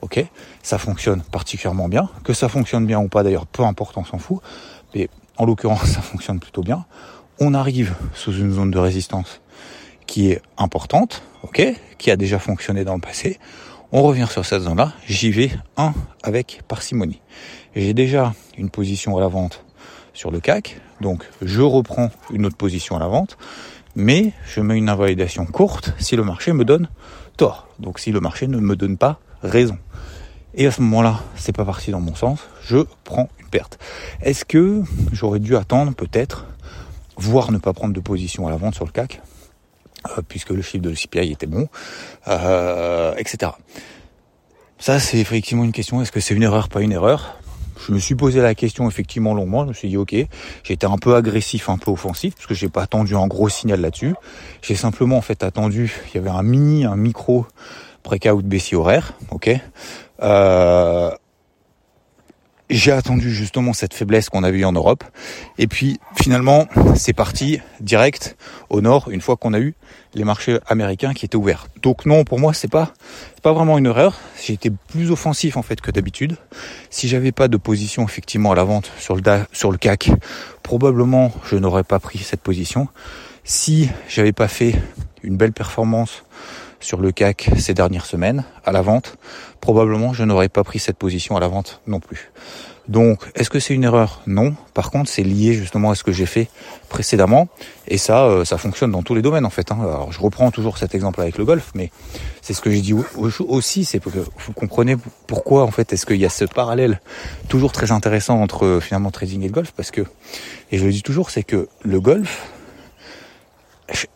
Ok, 0.00 0.22
ça 0.64 0.76
fonctionne 0.76 1.22
particulièrement 1.22 1.88
bien. 1.88 2.10
Que 2.24 2.34
ça 2.34 2.48
fonctionne 2.48 2.84
bien 2.84 2.98
ou 2.98 3.06
pas 3.06 3.22
d'ailleurs, 3.22 3.46
peu 3.46 3.62
importe, 3.62 3.96
on 3.96 4.04
s'en 4.04 4.18
fout. 4.18 4.40
Mais 4.92 5.08
en 5.36 5.46
l'occurrence, 5.46 5.84
ça 5.86 6.02
fonctionne 6.02 6.40
plutôt 6.40 6.62
bien. 6.62 6.84
On 7.38 7.54
arrive 7.54 7.94
sous 8.12 8.36
une 8.36 8.52
zone 8.52 8.72
de 8.72 8.78
résistance 8.78 9.40
qui 10.06 10.32
est 10.32 10.42
importante, 10.58 11.22
ok, 11.44 11.62
qui 11.96 12.10
a 12.10 12.16
déjà 12.16 12.40
fonctionné 12.40 12.84
dans 12.84 12.94
le 12.94 13.00
passé. 13.00 13.38
On 13.94 14.00
revient 14.00 14.26
sur 14.26 14.46
cette 14.46 14.62
zone-là, 14.62 14.94
j'y 15.06 15.30
vais 15.30 15.50
un 15.76 15.92
avec 16.22 16.62
parcimonie. 16.66 17.20
J'ai 17.76 17.92
déjà 17.92 18.32
une 18.56 18.70
position 18.70 19.18
à 19.18 19.20
la 19.20 19.28
vente 19.28 19.66
sur 20.14 20.30
le 20.30 20.40
CAC, 20.40 20.80
donc 21.02 21.28
je 21.42 21.60
reprends 21.60 22.10
une 22.32 22.46
autre 22.46 22.56
position 22.56 22.96
à 22.96 23.00
la 23.00 23.06
vente, 23.08 23.36
mais 23.94 24.32
je 24.46 24.62
mets 24.62 24.78
une 24.78 24.88
invalidation 24.88 25.44
courte 25.44 25.92
si 25.98 26.16
le 26.16 26.24
marché 26.24 26.54
me 26.54 26.64
donne 26.64 26.88
tort, 27.36 27.68
donc 27.80 27.98
si 27.98 28.12
le 28.12 28.20
marché 28.20 28.46
ne 28.46 28.56
me 28.56 28.76
donne 28.76 28.96
pas 28.96 29.20
raison. 29.42 29.76
Et 30.54 30.66
à 30.66 30.70
ce 30.70 30.80
moment-là, 30.80 31.20
c'est 31.36 31.54
pas 31.54 31.66
parti 31.66 31.90
dans 31.90 32.00
mon 32.00 32.14
sens, 32.14 32.40
je 32.62 32.78
prends 33.04 33.28
une 33.40 33.48
perte. 33.48 33.78
Est-ce 34.22 34.46
que 34.46 34.84
j'aurais 35.12 35.38
dû 35.38 35.54
attendre 35.54 35.92
peut-être, 35.92 36.46
voire 37.18 37.52
ne 37.52 37.58
pas 37.58 37.74
prendre 37.74 37.92
de 37.92 38.00
position 38.00 38.46
à 38.46 38.50
la 38.50 38.56
vente 38.56 38.74
sur 38.74 38.86
le 38.86 38.90
CAC? 38.90 39.20
Puisque 40.28 40.50
le 40.50 40.62
chiffre 40.62 40.82
de 40.82 40.94
CPI 40.94 41.32
était 41.32 41.46
bon, 41.46 41.68
euh, 42.28 43.14
etc. 43.16 43.52
Ça, 44.78 44.98
c'est 44.98 45.18
effectivement 45.18 45.64
une 45.64 45.72
question. 45.72 46.02
Est-ce 46.02 46.12
que 46.12 46.20
c'est 46.20 46.34
une 46.34 46.42
erreur, 46.42 46.68
pas 46.68 46.80
une 46.80 46.92
erreur? 46.92 47.36
Je 47.86 47.92
me 47.92 47.98
suis 47.98 48.14
posé 48.14 48.40
la 48.40 48.54
question 48.54 48.88
effectivement 48.88 49.34
longuement. 49.34 49.62
Je 49.62 49.68
me 49.68 49.72
suis 49.72 49.88
dit, 49.88 49.96
ok, 49.96 50.12
été 50.12 50.86
un 50.86 50.98
peu 50.98 51.14
agressif, 51.14 51.68
un 51.68 51.78
peu 51.78 51.90
offensif, 51.90 52.34
parce 52.34 52.46
que 52.46 52.54
j'ai 52.54 52.68
pas 52.68 52.82
attendu 52.82 53.16
un 53.16 53.26
gros 53.26 53.48
signal 53.48 53.80
là-dessus. 53.80 54.14
J'ai 54.60 54.74
simplement 54.74 55.16
en 55.16 55.22
fait 55.22 55.42
attendu. 55.42 55.92
Il 56.08 56.16
y 56.16 56.18
avait 56.18 56.30
un 56.30 56.42
mini, 56.42 56.84
un 56.84 56.96
micro 56.96 57.46
breakout 58.04 58.42
baissier 58.42 58.76
horaire, 58.76 59.14
ok. 59.30 59.50
Euh, 60.22 61.10
j'ai 62.72 62.90
attendu 62.90 63.32
justement 63.32 63.72
cette 63.72 63.94
faiblesse 63.94 64.28
qu'on 64.30 64.42
a 64.42 64.50
vue 64.50 64.64
en 64.64 64.72
Europe. 64.72 65.04
Et 65.58 65.66
puis 65.66 66.00
finalement, 66.20 66.66
c'est 66.96 67.12
parti 67.12 67.60
direct 67.80 68.36
au 68.70 68.80
nord 68.80 69.10
une 69.10 69.20
fois 69.20 69.36
qu'on 69.36 69.52
a 69.52 69.60
eu 69.60 69.74
les 70.14 70.24
marchés 70.24 70.58
américains 70.66 71.12
qui 71.12 71.24
étaient 71.24 71.36
ouverts. 71.36 71.66
Donc 71.82 72.06
non, 72.06 72.24
pour 72.24 72.40
moi, 72.40 72.54
c'est 72.54 72.70
pas 72.70 72.92
pas 73.42 73.52
vraiment 73.52 73.78
une 73.78 73.86
erreur. 73.86 74.18
J'ai 74.42 74.54
été 74.54 74.70
plus 74.70 75.10
offensif 75.10 75.56
en 75.56 75.62
fait 75.62 75.80
que 75.80 75.90
d'habitude. 75.90 76.36
Si 76.90 77.08
j'avais 77.08 77.32
pas 77.32 77.48
de 77.48 77.56
position 77.56 78.04
effectivement 78.04 78.52
à 78.52 78.54
la 78.54 78.64
vente 78.64 78.90
sur 78.98 79.14
le 79.16 79.22
sur 79.52 79.70
le 79.70 79.78
CAC, 79.78 80.10
probablement 80.62 81.32
je 81.44 81.56
n'aurais 81.56 81.84
pas 81.84 82.00
pris 82.00 82.18
cette 82.18 82.40
position. 82.40 82.88
Si 83.44 83.88
j'avais 84.08 84.32
pas 84.32 84.48
fait 84.48 84.74
une 85.22 85.36
belle 85.36 85.52
performance 85.52 86.24
sur 86.82 87.00
le 87.00 87.12
CAC 87.12 87.50
ces 87.58 87.74
dernières 87.74 88.06
semaines 88.06 88.44
à 88.64 88.72
la 88.72 88.82
vente, 88.82 89.16
probablement 89.60 90.12
je 90.12 90.24
n'aurais 90.24 90.48
pas 90.48 90.64
pris 90.64 90.78
cette 90.78 90.96
position 90.96 91.36
à 91.36 91.40
la 91.40 91.48
vente 91.48 91.80
non 91.86 92.00
plus. 92.00 92.30
Donc, 92.88 93.22
est-ce 93.36 93.48
que 93.48 93.60
c'est 93.60 93.74
une 93.74 93.84
erreur? 93.84 94.22
Non. 94.26 94.56
Par 94.74 94.90
contre, 94.90 95.08
c'est 95.08 95.22
lié 95.22 95.54
justement 95.54 95.90
à 95.90 95.94
ce 95.94 96.02
que 96.02 96.10
j'ai 96.10 96.26
fait 96.26 96.48
précédemment, 96.88 97.48
et 97.86 97.96
ça, 97.96 98.24
euh, 98.24 98.44
ça 98.44 98.58
fonctionne 98.58 98.90
dans 98.90 99.02
tous 99.02 99.14
les 99.14 99.22
domaines 99.22 99.46
en 99.46 99.50
fait. 99.50 99.70
Hein. 99.70 99.78
Alors, 99.80 100.12
je 100.12 100.20
reprends 100.20 100.50
toujours 100.50 100.78
cet 100.78 100.94
exemple 100.94 101.20
avec 101.20 101.38
le 101.38 101.44
golf, 101.44 101.70
mais 101.74 101.92
c'est 102.40 102.54
ce 102.54 102.60
que 102.60 102.70
j'ai 102.70 102.80
dit 102.80 102.94
aussi, 103.46 103.84
c'est 103.84 104.00
que 104.00 104.08
vous 104.08 104.52
comprenez 104.52 104.96
pourquoi 105.28 105.62
en 105.62 105.70
fait 105.70 105.92
est-ce 105.92 106.06
qu'il 106.06 106.16
y 106.16 106.26
a 106.26 106.28
ce 106.28 106.44
parallèle 106.44 107.00
toujours 107.48 107.70
très 107.70 107.92
intéressant 107.92 108.40
entre 108.42 108.80
finalement 108.82 109.12
trading 109.12 109.42
et 109.42 109.46
le 109.46 109.52
golf, 109.52 109.72
parce 109.76 109.92
que, 109.92 110.02
et 110.72 110.78
je 110.78 110.84
le 110.84 110.90
dis 110.90 111.02
toujours, 111.02 111.30
c'est 111.30 111.44
que 111.44 111.68
le 111.82 112.00
golf, 112.00 112.50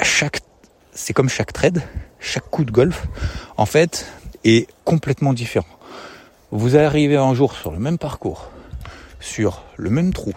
chaque, 0.02 0.40
c'est 0.92 1.12
comme 1.12 1.28
chaque 1.28 1.52
trade, 1.52 1.82
chaque 2.26 2.50
coup 2.50 2.64
de 2.64 2.72
golf, 2.72 3.06
en 3.56 3.66
fait, 3.66 4.06
est 4.44 4.68
complètement 4.84 5.32
différent. 5.32 5.66
Vous 6.50 6.76
arrivez 6.76 7.16
un 7.16 7.34
jour 7.34 7.54
sur 7.54 7.70
le 7.70 7.78
même 7.78 7.98
parcours, 7.98 8.50
sur 9.20 9.62
le 9.76 9.90
même 9.90 10.12
trou, 10.12 10.32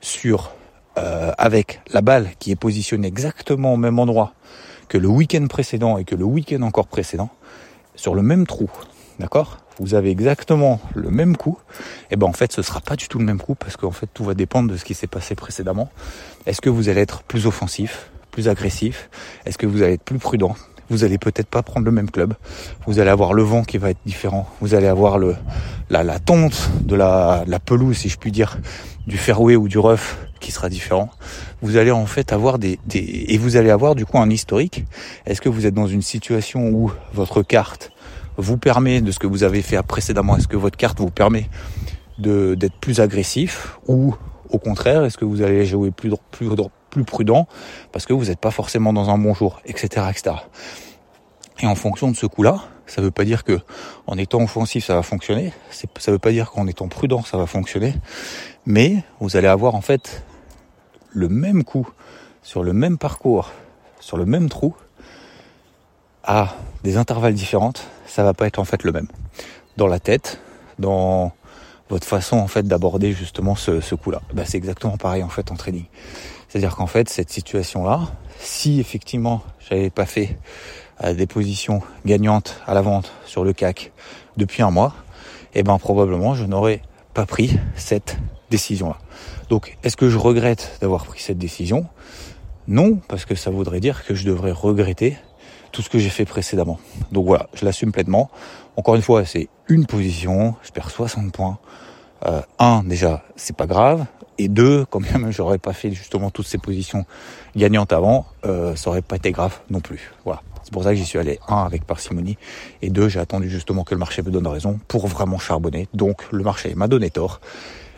sur 0.00 0.52
euh, 0.98 1.32
avec 1.38 1.80
la 1.92 2.02
balle 2.02 2.28
qui 2.38 2.50
est 2.50 2.56
positionnée 2.56 3.08
exactement 3.08 3.72
au 3.72 3.76
même 3.76 3.98
endroit 3.98 4.34
que 4.88 4.98
le 4.98 5.08
week-end 5.08 5.46
précédent 5.46 5.96
et 5.96 6.04
que 6.04 6.14
le 6.14 6.24
week-end 6.24 6.62
encore 6.62 6.86
précédent, 6.86 7.30
sur 7.96 8.14
le 8.14 8.22
même 8.22 8.46
trou, 8.46 8.70
d'accord? 9.18 9.58
Vous 9.78 9.94
avez 9.94 10.10
exactement 10.10 10.80
le 10.94 11.10
même 11.10 11.36
coup, 11.36 11.58
et 12.10 12.16
ben 12.16 12.26
en 12.26 12.32
fait 12.32 12.52
ce 12.52 12.62
sera 12.62 12.80
pas 12.80 12.96
du 12.96 13.08
tout 13.08 13.18
le 13.18 13.24
même 13.24 13.40
coup 13.40 13.54
parce 13.54 13.76
qu'en 13.76 13.90
fait 13.90 14.08
tout 14.12 14.24
va 14.24 14.34
dépendre 14.34 14.70
de 14.70 14.76
ce 14.76 14.84
qui 14.84 14.94
s'est 14.94 15.08
passé 15.08 15.34
précédemment. 15.34 15.90
Est-ce 16.46 16.60
que 16.60 16.70
vous 16.70 16.88
allez 16.88 17.00
être 17.00 17.22
plus 17.22 17.46
offensif, 17.46 18.10
plus 18.30 18.48
agressif? 18.48 19.08
Est-ce 19.46 19.58
que 19.58 19.66
vous 19.66 19.82
allez 19.82 19.94
être 19.94 20.04
plus 20.04 20.18
prudent? 20.18 20.54
Vous 20.94 21.02
allez 21.02 21.18
peut-être 21.18 21.48
pas 21.48 21.64
prendre 21.64 21.84
le 21.84 21.90
même 21.90 22.08
club. 22.08 22.34
Vous 22.86 23.00
allez 23.00 23.10
avoir 23.10 23.34
le 23.34 23.42
vent 23.42 23.64
qui 23.64 23.78
va 23.78 23.90
être 23.90 23.98
différent. 24.06 24.48
Vous 24.60 24.74
allez 24.74 24.86
avoir 24.86 25.18
le 25.18 25.34
la, 25.90 26.04
la 26.04 26.20
tonte 26.20 26.70
de 26.82 26.94
la, 26.94 27.42
la 27.48 27.58
pelouse, 27.58 27.96
si 27.96 28.08
je 28.08 28.16
puis 28.16 28.30
dire, 28.30 28.58
du 29.08 29.18
fairway 29.18 29.56
ou 29.56 29.66
du 29.66 29.78
rough 29.78 30.16
qui 30.38 30.52
sera 30.52 30.68
différent. 30.68 31.10
Vous 31.62 31.76
allez 31.76 31.90
en 31.90 32.06
fait 32.06 32.32
avoir 32.32 32.60
des, 32.60 32.78
des 32.86 33.24
et 33.28 33.38
vous 33.38 33.56
allez 33.56 33.70
avoir 33.70 33.96
du 33.96 34.06
coup 34.06 34.18
un 34.18 34.30
historique. 34.30 34.84
Est-ce 35.26 35.40
que 35.40 35.48
vous 35.48 35.66
êtes 35.66 35.74
dans 35.74 35.88
une 35.88 36.02
situation 36.02 36.68
où 36.68 36.92
votre 37.12 37.42
carte 37.42 37.90
vous 38.36 38.56
permet 38.56 39.00
de 39.00 39.10
ce 39.10 39.18
que 39.18 39.26
vous 39.26 39.42
avez 39.42 39.62
fait 39.62 39.82
précédemment 39.82 40.36
Est-ce 40.36 40.48
que 40.48 40.56
votre 40.56 40.76
carte 40.76 41.00
vous 41.00 41.10
permet 41.10 41.48
de 42.18 42.54
d'être 42.54 42.76
plus 42.76 43.00
agressif 43.00 43.78
ou 43.88 44.14
au 44.48 44.58
contraire 44.58 45.04
Est-ce 45.04 45.18
que 45.18 45.24
vous 45.24 45.42
allez 45.42 45.66
jouer 45.66 45.90
plus 45.90 46.12
plus 46.30 46.48
prudent 47.02 47.48
parce 47.90 48.06
que 48.06 48.12
vous 48.12 48.26
n'êtes 48.26 48.38
pas 48.38 48.52
forcément 48.52 48.92
dans 48.92 49.10
un 49.10 49.18
bon 49.18 49.34
jour, 49.34 49.60
etc., 49.64 50.06
etc. 50.10 50.36
Et 51.60 51.66
en 51.66 51.74
fonction 51.74 52.10
de 52.10 52.16
ce 52.16 52.26
coup-là, 52.26 52.60
ça 52.86 53.02
veut 53.02 53.10
pas 53.10 53.24
dire 53.24 53.42
que 53.42 53.60
en 54.06 54.16
étant 54.18 54.42
offensif 54.42 54.84
ça 54.84 54.94
va 54.94 55.02
fonctionner, 55.02 55.52
ça 55.70 56.12
veut 56.12 56.18
pas 56.18 56.30
dire 56.30 56.50
qu'en 56.50 56.66
étant 56.66 56.88
prudent 56.88 57.22
ça 57.22 57.38
va 57.38 57.46
fonctionner, 57.46 57.94
mais 58.66 59.02
vous 59.20 59.36
allez 59.36 59.48
avoir 59.48 59.74
en 59.74 59.80
fait 59.80 60.22
le 61.10 61.28
même 61.28 61.64
coup 61.64 61.88
sur 62.42 62.62
le 62.62 62.72
même 62.72 62.98
parcours, 62.98 63.50
sur 64.00 64.16
le 64.16 64.26
même 64.26 64.48
trou, 64.48 64.76
à 66.22 66.54
des 66.84 66.96
intervalles 66.96 67.34
différentes, 67.34 67.86
ça 68.06 68.22
va 68.22 68.34
pas 68.34 68.46
être 68.46 68.58
en 68.58 68.64
fait 68.64 68.84
le 68.84 68.92
même. 68.92 69.08
Dans 69.76 69.86
la 69.86 69.98
tête, 69.98 70.40
dans 70.78 71.32
votre 71.88 72.06
façon 72.06 72.36
en 72.36 72.46
fait 72.46 72.66
d'aborder 72.66 73.12
justement 73.12 73.54
ce, 73.56 73.94
coup-là. 73.94 74.20
Bah, 74.32 74.44
c'est 74.44 74.58
exactement 74.58 74.96
pareil 74.96 75.22
en 75.22 75.28
fait 75.28 75.50
en 75.50 75.56
trading. 75.56 75.84
C'est-à-dire 76.54 76.76
qu'en 76.76 76.86
fait, 76.86 77.08
cette 77.08 77.30
situation-là, 77.30 78.02
si 78.38 78.78
effectivement 78.78 79.42
j'avais 79.58 79.90
pas 79.90 80.06
fait 80.06 80.38
euh, 81.02 81.12
des 81.12 81.26
positions 81.26 81.82
gagnantes 82.06 82.60
à 82.64 82.74
la 82.74 82.80
vente 82.80 83.12
sur 83.26 83.42
le 83.42 83.52
CAC 83.52 83.90
depuis 84.36 84.62
un 84.62 84.70
mois, 84.70 84.94
eh 85.56 85.64
ben 85.64 85.76
probablement 85.80 86.36
je 86.36 86.44
n'aurais 86.44 86.80
pas 87.12 87.26
pris 87.26 87.58
cette 87.74 88.18
décision-là. 88.50 88.98
Donc, 89.48 89.76
est-ce 89.82 89.96
que 89.96 90.08
je 90.08 90.16
regrette 90.16 90.78
d'avoir 90.80 91.06
pris 91.06 91.18
cette 91.18 91.38
décision? 91.38 91.88
Non, 92.68 93.00
parce 93.08 93.24
que 93.24 93.34
ça 93.34 93.50
voudrait 93.50 93.80
dire 93.80 94.04
que 94.06 94.14
je 94.14 94.24
devrais 94.24 94.52
regretter 94.52 95.16
tout 95.72 95.82
ce 95.82 95.90
que 95.90 95.98
j'ai 95.98 96.08
fait 96.08 96.24
précédemment. 96.24 96.78
Donc 97.10 97.26
voilà, 97.26 97.48
je 97.54 97.64
l'assume 97.64 97.90
pleinement. 97.90 98.30
Encore 98.76 98.94
une 98.94 99.02
fois, 99.02 99.24
c'est 99.24 99.48
une 99.66 99.86
position, 99.86 100.54
je 100.62 100.70
perds 100.70 100.92
60 100.92 101.32
points. 101.32 101.58
Euh, 102.26 102.40
un, 102.58 102.82
déjà, 102.84 103.22
c'est 103.36 103.56
pas 103.56 103.66
grave. 103.66 104.06
Et 104.38 104.48
deux, 104.48 104.84
quand 104.90 105.00
même, 105.00 105.30
j'aurais 105.32 105.58
pas 105.58 105.72
fait 105.72 105.90
justement 105.90 106.30
toutes 106.30 106.46
ces 106.46 106.58
positions 106.58 107.04
gagnantes 107.56 107.92
avant, 107.92 108.26
euh, 108.44 108.74
ça 108.76 108.90
aurait 108.90 109.02
pas 109.02 109.16
été 109.16 109.32
grave 109.32 109.60
non 109.70 109.80
plus. 109.80 110.12
Voilà. 110.24 110.42
C'est 110.62 110.72
pour 110.72 110.82
ça 110.82 110.90
que 110.90 110.96
j'y 110.96 111.04
suis 111.04 111.18
allé, 111.18 111.38
un, 111.46 111.64
avec 111.64 111.84
parcimonie, 111.84 112.38
et 112.80 112.88
deux, 112.88 113.08
j'ai 113.08 113.20
attendu 113.20 113.50
justement 113.50 113.84
que 113.84 113.94
le 113.94 113.98
marché 113.98 114.22
me 114.22 114.30
donne 114.30 114.46
raison 114.46 114.80
pour 114.88 115.06
vraiment 115.06 115.38
charbonner. 115.38 115.88
Donc, 115.92 116.22
le 116.32 116.42
marché 116.42 116.74
m'a 116.74 116.88
donné 116.88 117.10
tort. 117.10 117.40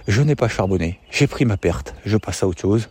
Je 0.08 0.22
n'ai 0.22 0.34
pas 0.36 0.48
charbonné, 0.48 1.00
j'ai 1.10 1.26
pris 1.26 1.44
ma 1.44 1.56
perte, 1.56 1.94
je 2.04 2.16
passe 2.16 2.42
à 2.42 2.48
autre 2.48 2.60
chose. 2.60 2.88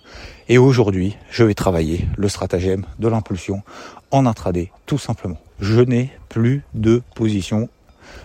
Et 0.50 0.58
aujourd'hui, 0.58 1.18
je 1.30 1.44
vais 1.44 1.54
travailler 1.54 2.08
le 2.18 2.28
stratagème 2.30 2.86
de 3.00 3.08
l'impulsion 3.08 3.64
en 4.12 4.26
intraday, 4.26 4.72
tout 4.86 4.98
simplement. 4.98 5.38
Je 5.60 5.82
n'ai 5.82 6.12
plus 6.30 6.64
de 6.74 7.02
position 7.16 7.70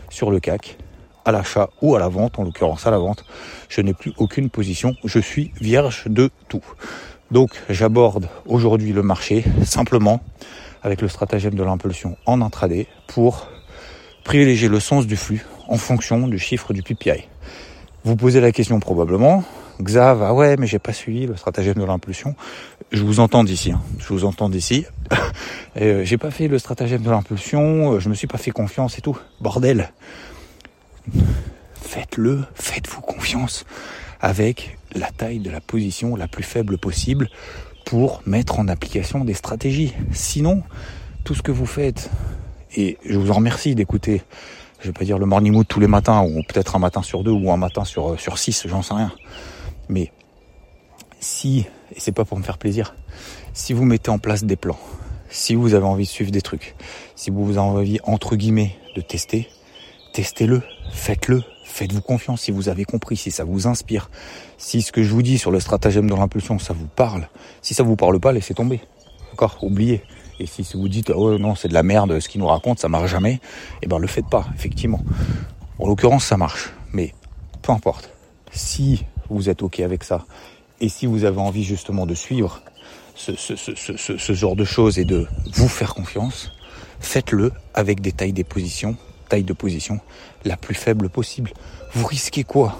sur 0.08 0.30
le 0.30 0.40
CAC 0.40 0.76
à 1.30 1.32
l'achat 1.32 1.70
ou 1.80 1.94
à 1.96 1.98
la 1.98 2.08
vente, 2.08 2.38
en 2.38 2.44
l'occurrence 2.44 2.86
à 2.86 2.90
la 2.90 2.98
vente. 2.98 3.24
Je 3.68 3.80
n'ai 3.80 3.94
plus 3.94 4.12
aucune 4.18 4.50
position, 4.50 4.94
je 5.04 5.18
suis 5.18 5.52
vierge 5.60 6.04
de 6.06 6.30
tout. 6.48 6.64
Donc 7.30 7.50
j'aborde 7.70 8.28
aujourd'hui 8.46 8.92
le 8.92 9.02
marché 9.02 9.44
simplement 9.64 10.20
avec 10.82 11.00
le 11.00 11.08
stratagème 11.08 11.54
de 11.54 11.62
l'impulsion 11.62 12.16
en 12.26 12.42
intraday 12.42 12.86
pour 13.06 13.48
privilégier 14.24 14.68
le 14.68 14.80
sens 14.80 15.06
du 15.06 15.16
flux 15.16 15.46
en 15.68 15.76
fonction 15.76 16.26
du 16.26 16.38
chiffre 16.38 16.72
du 16.72 16.82
PPI. 16.82 17.28
Vous 18.02 18.16
posez 18.16 18.40
la 18.40 18.50
question 18.50 18.80
probablement, 18.80 19.44
Xav, 19.80 20.22
ah 20.22 20.34
ouais, 20.34 20.56
mais 20.56 20.66
j'ai 20.66 20.78
pas 20.78 20.92
suivi 20.92 21.26
le 21.26 21.36
stratagème 21.36 21.74
de 21.74 21.84
l'impulsion. 21.84 22.34
Je 22.90 23.02
vous 23.02 23.20
entends 23.20 23.44
d'ici, 23.44 23.72
hein. 23.72 23.80
je 23.98 24.08
vous 24.08 24.24
entends 24.24 24.48
d'ici. 24.48 24.86
euh, 25.80 26.04
j'ai 26.04 26.18
pas 26.18 26.30
fait 26.30 26.48
le 26.48 26.58
stratagème 26.58 27.02
de 27.02 27.10
l'impulsion, 27.10 27.94
euh, 27.94 28.00
je 28.00 28.08
me 28.08 28.14
suis 28.14 28.26
pas 28.26 28.38
fait 28.38 28.50
confiance 28.50 28.98
et 28.98 29.02
tout. 29.02 29.18
Bordel, 29.40 29.92
faites-le, 31.74 32.44
faites-vous 32.54 33.00
confiance 33.00 33.64
avec 34.20 34.78
la 34.94 35.10
taille 35.10 35.38
de 35.38 35.50
la 35.50 35.60
position 35.60 36.16
la 36.16 36.28
plus 36.28 36.42
faible 36.42 36.78
possible 36.78 37.28
pour 37.84 38.22
mettre 38.26 38.58
en 38.58 38.68
application 38.68 39.24
des 39.24 39.34
stratégies. 39.34 39.94
Sinon, 40.12 40.62
tout 41.24 41.34
ce 41.34 41.42
que 41.42 41.52
vous 41.52 41.66
faites, 41.66 42.10
et 42.76 42.98
je 43.04 43.18
vous 43.18 43.30
en 43.30 43.34
remercie 43.34 43.74
d'écouter, 43.74 44.22
je 44.80 44.86
vais 44.86 44.92
pas 44.92 45.04
dire 45.04 45.18
le 45.18 45.26
morning 45.26 45.52
mood 45.52 45.66
tous 45.66 45.80
les 45.80 45.88
matins, 45.88 46.22
ou 46.22 46.42
peut-être 46.42 46.76
un 46.76 46.78
matin 46.78 47.02
sur 47.02 47.24
deux, 47.24 47.32
ou 47.32 47.50
un 47.50 47.56
matin 47.56 47.84
sur, 47.84 48.18
sur 48.20 48.38
six, 48.38 48.66
j'en 48.66 48.82
sais 48.82 48.94
rien. 48.94 49.12
Mais 49.88 50.12
si, 51.18 51.66
et 51.94 51.98
c'est 51.98 52.12
pas 52.12 52.24
pour 52.24 52.38
me 52.38 52.42
faire 52.42 52.58
plaisir, 52.58 52.94
si 53.52 53.72
vous 53.72 53.84
mettez 53.84 54.10
en 54.10 54.18
place 54.18 54.44
des 54.44 54.56
plans, 54.56 54.78
si 55.28 55.54
vous 55.54 55.74
avez 55.74 55.86
envie 55.86 56.04
de 56.04 56.08
suivre 56.08 56.30
des 56.30 56.42
trucs, 56.42 56.74
si 57.16 57.30
vous 57.30 57.50
avez 57.50 57.58
envie, 57.58 57.98
entre 58.04 58.36
guillemets, 58.36 58.76
de 58.96 59.00
tester, 59.00 59.48
testez-le, 60.12 60.62
faites-le, 60.92 61.42
faites-vous 61.64 62.02
confiance 62.02 62.42
si 62.42 62.50
vous 62.50 62.68
avez 62.68 62.84
compris, 62.84 63.16
si 63.16 63.30
ça 63.30 63.44
vous 63.44 63.66
inspire, 63.66 64.10
si 64.58 64.82
ce 64.82 64.92
que 64.92 65.02
je 65.02 65.10
vous 65.10 65.22
dis 65.22 65.38
sur 65.38 65.50
le 65.50 65.60
stratagème 65.60 66.08
de 66.08 66.14
l'impulsion, 66.14 66.58
ça 66.58 66.72
vous 66.72 66.86
parle. 66.86 67.28
Si 67.62 67.74
ça 67.74 67.82
vous 67.82 67.96
parle 67.96 68.20
pas, 68.20 68.32
laissez 68.32 68.54
tomber. 68.54 68.80
D'accord? 69.30 69.58
Oubliez. 69.62 70.02
Et 70.38 70.46
si 70.46 70.64
vous 70.74 70.88
dites 70.88 71.10
oh 71.10 71.38
non 71.38 71.54
c'est 71.54 71.68
de 71.68 71.74
la 71.74 71.82
merde 71.82 72.18
ce 72.18 72.28
qu'il 72.28 72.40
nous 72.40 72.46
raconte, 72.46 72.78
ça 72.78 72.88
marche 72.88 73.10
jamais, 73.10 73.40
eh 73.82 73.86
ben 73.86 73.98
le 73.98 74.06
faites 74.06 74.28
pas, 74.28 74.46
effectivement. 74.54 75.00
En 75.78 75.86
l'occurrence 75.86 76.24
ça 76.24 76.38
marche, 76.38 76.72
mais 76.92 77.14
peu 77.60 77.72
importe. 77.72 78.10
Si 78.50 79.04
vous 79.28 79.50
êtes 79.50 79.62
ok 79.62 79.80
avec 79.80 80.02
ça 80.02 80.24
et 80.80 80.88
si 80.88 81.04
vous 81.04 81.24
avez 81.24 81.40
envie 81.40 81.62
justement 81.62 82.06
de 82.06 82.14
suivre 82.14 82.62
ce, 83.14 83.36
ce, 83.36 83.54
ce, 83.54 84.16
ce 84.16 84.32
genre 84.32 84.56
de 84.56 84.64
choses 84.64 84.98
et 84.98 85.04
de 85.04 85.28
vous 85.52 85.68
faire 85.68 85.94
confiance, 85.94 86.52
faites-le 87.00 87.52
avec 87.74 88.00
des 88.00 88.12
tailles 88.12 88.32
des 88.32 88.44
positions 88.44 88.96
taille 89.30 89.44
de 89.44 89.54
position 89.54 90.00
la 90.44 90.56
plus 90.56 90.74
faible 90.74 91.08
possible. 91.08 91.52
Vous 91.94 92.06
risquez 92.06 92.44
quoi? 92.44 92.76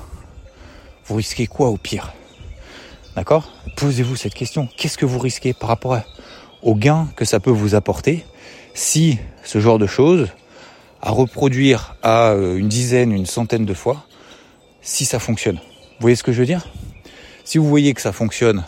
Vous 1.06 1.14
risquez 1.14 1.46
quoi 1.46 1.70
au 1.70 1.78
pire? 1.78 2.12
D'accord? 3.16 3.50
Posez-vous 3.76 4.16
cette 4.16 4.34
question. 4.34 4.68
Qu'est-ce 4.76 4.98
que 4.98 5.06
vous 5.06 5.18
risquez 5.18 5.54
par 5.54 5.68
rapport 5.68 5.98
au 6.62 6.74
gain 6.74 7.08
que 7.16 7.24
ça 7.24 7.40
peut 7.40 7.50
vous 7.50 7.74
apporter 7.74 8.24
si 8.74 9.18
ce 9.42 9.60
genre 9.60 9.78
de 9.78 9.86
choses 9.86 10.28
à 11.00 11.10
reproduire 11.10 11.96
à 12.02 12.32
euh, 12.32 12.56
une 12.56 12.68
dizaine, 12.68 13.12
une 13.12 13.26
centaine 13.26 13.64
de 13.64 13.74
fois, 13.74 14.04
si 14.82 15.04
ça 15.04 15.18
fonctionne? 15.18 15.56
Vous 15.56 16.02
voyez 16.02 16.16
ce 16.16 16.22
que 16.22 16.32
je 16.32 16.40
veux 16.40 16.46
dire? 16.46 16.68
Si 17.44 17.58
vous 17.58 17.68
voyez 17.68 17.94
que 17.94 18.00
ça 18.00 18.12
fonctionne 18.12 18.64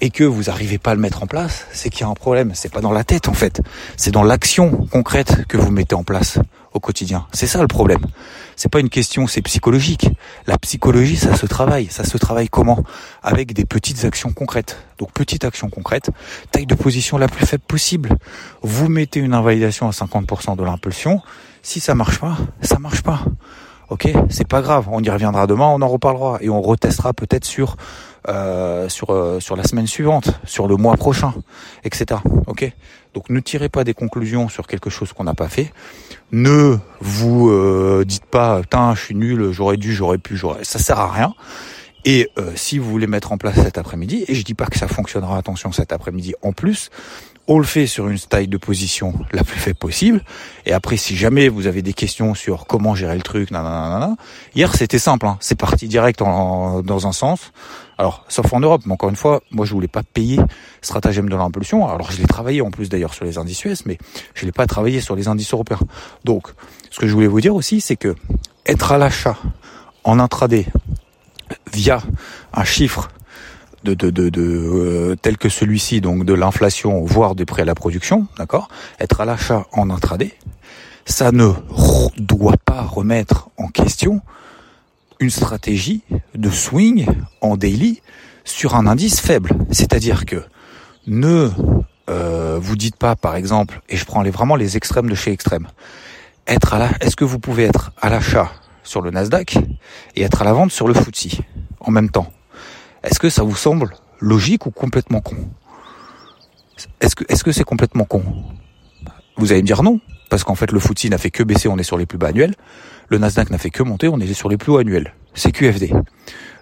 et 0.00 0.10
que 0.10 0.24
vous 0.24 0.44
n'arrivez 0.44 0.78
pas 0.78 0.92
à 0.92 0.94
le 0.94 1.00
mettre 1.00 1.22
en 1.22 1.26
place, 1.26 1.66
c'est 1.72 1.90
qu'il 1.90 2.02
y 2.02 2.04
a 2.04 2.08
un 2.08 2.14
problème. 2.14 2.52
C'est 2.54 2.72
pas 2.72 2.80
dans 2.80 2.92
la 2.92 3.04
tête 3.04 3.28
en 3.28 3.34
fait, 3.34 3.62
c'est 3.96 4.10
dans 4.10 4.22
l'action 4.22 4.86
concrète 4.90 5.46
que 5.48 5.56
vous 5.56 5.70
mettez 5.70 5.94
en 5.94 6.04
place 6.04 6.38
au 6.72 6.80
quotidien. 6.80 7.26
C'est 7.32 7.46
ça 7.46 7.62
le 7.62 7.68
problème. 7.68 8.04
C'est 8.54 8.70
pas 8.70 8.80
une 8.80 8.90
question, 8.90 9.26
c'est 9.26 9.42
psychologique. 9.42 10.08
La 10.46 10.58
psychologie, 10.58 11.16
ça 11.16 11.34
se 11.36 11.46
travaille. 11.46 11.88
Ça 11.90 12.04
se 12.04 12.16
travaille 12.18 12.48
comment? 12.48 12.82
Avec 13.22 13.52
des 13.52 13.64
petites 13.64 14.04
actions 14.04 14.32
concrètes. 14.32 14.78
Donc 14.98 15.12
petite 15.12 15.44
action 15.44 15.68
concrète, 15.68 16.10
taille 16.50 16.66
de 16.66 16.74
position 16.74 17.18
la 17.18 17.28
plus 17.28 17.46
faible 17.46 17.64
possible. 17.66 18.16
Vous 18.62 18.88
mettez 18.88 19.20
une 19.20 19.34
invalidation 19.34 19.88
à 19.88 19.90
50% 19.90 20.56
de 20.56 20.64
l'impulsion. 20.64 21.20
Si 21.62 21.80
ça 21.80 21.94
marche 21.94 22.18
pas, 22.18 22.36
ça 22.62 22.78
marche 22.78 23.02
pas. 23.02 23.24
Ok, 23.88 24.08
c'est 24.30 24.48
pas 24.48 24.62
grave. 24.62 24.88
On 24.90 25.02
y 25.02 25.10
reviendra 25.10 25.46
demain, 25.46 25.66
on 25.66 25.80
en 25.80 25.88
reparlera 25.88 26.38
et 26.40 26.48
on 26.48 26.60
retestera 26.60 27.12
peut-être 27.12 27.44
sur 27.44 27.76
euh, 28.28 28.88
sur 28.88 29.10
euh, 29.10 29.38
sur 29.38 29.54
la 29.54 29.62
semaine 29.62 29.86
suivante, 29.86 30.40
sur 30.44 30.66
le 30.66 30.76
mois 30.76 30.96
prochain, 30.96 31.32
etc. 31.84 32.20
Ok. 32.48 32.70
Donc 33.14 33.30
ne 33.30 33.38
tirez 33.38 33.68
pas 33.68 33.84
des 33.84 33.94
conclusions 33.94 34.48
sur 34.48 34.66
quelque 34.66 34.90
chose 34.90 35.12
qu'on 35.12 35.24
n'a 35.24 35.34
pas 35.34 35.48
fait. 35.48 35.72
Ne 36.32 36.78
vous 37.00 37.48
euh, 37.48 38.04
dites 38.04 38.26
pas, 38.26 38.60
putain, 38.60 38.94
je 38.96 39.00
suis 39.00 39.14
nul, 39.14 39.52
j'aurais 39.52 39.76
dû, 39.76 39.94
j'aurais 39.94 40.18
pu, 40.18 40.36
j'aurais. 40.36 40.64
Ça 40.64 40.80
sert 40.80 40.98
à 40.98 41.10
rien. 41.10 41.32
Et 42.04 42.28
euh, 42.38 42.52
si 42.54 42.78
vous 42.78 42.88
voulez 42.88 43.08
mettre 43.08 43.32
en 43.32 43.36
place 43.38 43.56
cet 43.56 43.78
après-midi, 43.78 44.24
et 44.28 44.34
je 44.34 44.44
dis 44.44 44.54
pas 44.54 44.66
que 44.66 44.78
ça 44.78 44.86
fonctionnera, 44.86 45.38
attention, 45.38 45.72
cet 45.72 45.92
après-midi 45.92 46.34
en 46.40 46.52
plus, 46.52 46.90
on 47.48 47.58
le 47.58 47.64
fait 47.64 47.86
sur 47.86 48.08
une 48.08 48.18
style 48.18 48.50
de 48.50 48.56
position 48.56 49.14
la 49.32 49.44
plus 49.44 49.58
faible 49.58 49.78
possible. 49.78 50.22
Et 50.64 50.72
après, 50.72 50.96
si 50.96 51.16
jamais 51.16 51.48
vous 51.48 51.66
avez 51.66 51.82
des 51.82 51.92
questions 51.92 52.34
sur 52.34 52.66
comment 52.66 52.94
gérer 52.94 53.14
le 53.14 53.22
truc, 53.22 53.50
nanana, 53.50 54.16
hier 54.54 54.74
c'était 54.74 54.98
simple, 54.98 55.26
hein. 55.26 55.36
c'est 55.40 55.54
parti 55.54 55.86
direct 55.86 56.18
dans 56.18 57.06
un 57.06 57.12
sens. 57.12 57.52
Alors, 57.98 58.24
sauf 58.28 58.52
en 58.52 58.60
Europe, 58.60 58.82
mais 58.84 58.92
encore 58.92 59.08
une 59.08 59.16
fois, 59.16 59.40
moi 59.50 59.64
je 59.64 59.72
voulais 59.72 59.88
pas 59.88 60.02
payer 60.02 60.38
stratagème 60.82 61.28
de 61.28 61.36
l'impulsion. 61.36 61.88
Alors 61.88 62.10
je 62.10 62.18
l'ai 62.18 62.26
travaillé 62.26 62.60
en 62.60 62.70
plus 62.70 62.88
d'ailleurs 62.88 63.14
sur 63.14 63.24
les 63.24 63.38
indices 63.38 63.64
US, 63.64 63.86
mais 63.86 63.96
je 64.34 64.44
l'ai 64.44 64.52
pas 64.52 64.66
travaillé 64.66 65.00
sur 65.00 65.16
les 65.16 65.28
indices 65.28 65.52
européens. 65.52 65.80
Donc, 66.24 66.48
ce 66.90 66.98
que 66.98 67.06
je 67.06 67.12
voulais 67.12 67.26
vous 67.26 67.40
dire 67.40 67.54
aussi, 67.54 67.80
c'est 67.80 67.96
que 67.96 68.14
être 68.66 68.92
à 68.92 68.98
l'achat 68.98 69.38
en 70.04 70.18
intraday 70.18 70.66
via 71.72 72.02
un 72.52 72.64
chiffre 72.64 73.08
de, 73.94 74.10
de, 74.10 74.30
euh, 74.36 75.16
tel 75.20 75.38
que 75.38 75.48
celui-ci, 75.48 76.00
donc 76.00 76.24
de 76.24 76.34
l'inflation, 76.34 77.02
voire 77.04 77.34
des 77.34 77.44
prix 77.44 77.62
à 77.62 77.64
la 77.64 77.74
production, 77.74 78.26
d'accord 78.38 78.68
Être 79.00 79.20
à 79.20 79.24
l'achat 79.24 79.66
en 79.72 79.90
intraday, 79.90 80.34
ça 81.04 81.32
ne 81.32 81.52
doit 82.18 82.56
pas 82.64 82.82
remettre 82.82 83.48
en 83.56 83.68
question 83.68 84.20
une 85.20 85.30
stratégie 85.30 86.02
de 86.34 86.50
swing 86.50 87.06
en 87.40 87.56
daily 87.56 88.02
sur 88.44 88.74
un 88.74 88.86
indice 88.86 89.20
faible. 89.20 89.54
C'est-à-dire 89.70 90.26
que 90.26 90.42
ne 91.06 91.50
euh, 92.10 92.58
vous 92.60 92.76
dites 92.76 92.96
pas, 92.96 93.16
par 93.16 93.36
exemple, 93.36 93.80
et 93.88 93.96
je 93.96 94.04
prends 94.04 94.22
les, 94.22 94.30
vraiment 94.30 94.56
les 94.56 94.76
extrêmes 94.76 95.08
de 95.08 95.14
chez 95.14 95.32
extrême, 95.32 95.68
être 96.46 96.74
à 96.74 96.78
la, 96.78 96.90
est-ce 97.00 97.16
que 97.16 97.24
vous 97.24 97.38
pouvez 97.38 97.64
être 97.64 97.92
à 98.00 98.08
l'achat 98.10 98.52
sur 98.82 99.00
le 99.00 99.10
Nasdaq 99.10 99.58
et 100.14 100.22
être 100.22 100.42
à 100.42 100.44
la 100.44 100.52
vente 100.52 100.70
sur 100.70 100.86
le 100.86 100.94
FTSE 100.94 101.40
en 101.80 101.90
même 101.90 102.10
temps? 102.10 102.30
Est-ce 103.06 103.20
que 103.20 103.30
ça 103.30 103.44
vous 103.44 103.54
semble 103.54 103.90
logique 104.20 104.66
ou 104.66 104.72
complètement 104.72 105.20
con? 105.20 105.36
Est-ce 107.00 107.14
que 107.14 107.24
est-ce 107.28 107.44
que 107.44 107.52
c'est 107.52 107.64
complètement 107.64 108.04
con? 108.04 108.24
Vous 109.36 109.52
allez 109.52 109.62
me 109.62 109.66
dire 109.66 109.84
non, 109.84 110.00
parce 110.28 110.42
qu'en 110.42 110.56
fait 110.56 110.72
le 110.72 110.80
FTSE 110.80 111.10
n'a 111.10 111.18
fait 111.18 111.30
que 111.30 111.44
baisser, 111.44 111.68
on 111.68 111.78
est 111.78 111.84
sur 111.84 111.98
les 111.98 112.06
plus 112.06 112.18
bas 112.18 112.28
annuels. 112.28 112.54
Le 113.08 113.18
Nasdaq 113.18 113.50
n'a 113.50 113.58
fait 113.58 113.70
que 113.70 113.84
monter, 113.84 114.08
on 114.08 114.18
est 114.18 114.34
sur 114.34 114.48
les 114.48 114.56
plus 114.56 114.72
hauts 114.72 114.78
annuels. 114.78 115.14
C'est 115.34 115.52
QFD. 115.52 115.94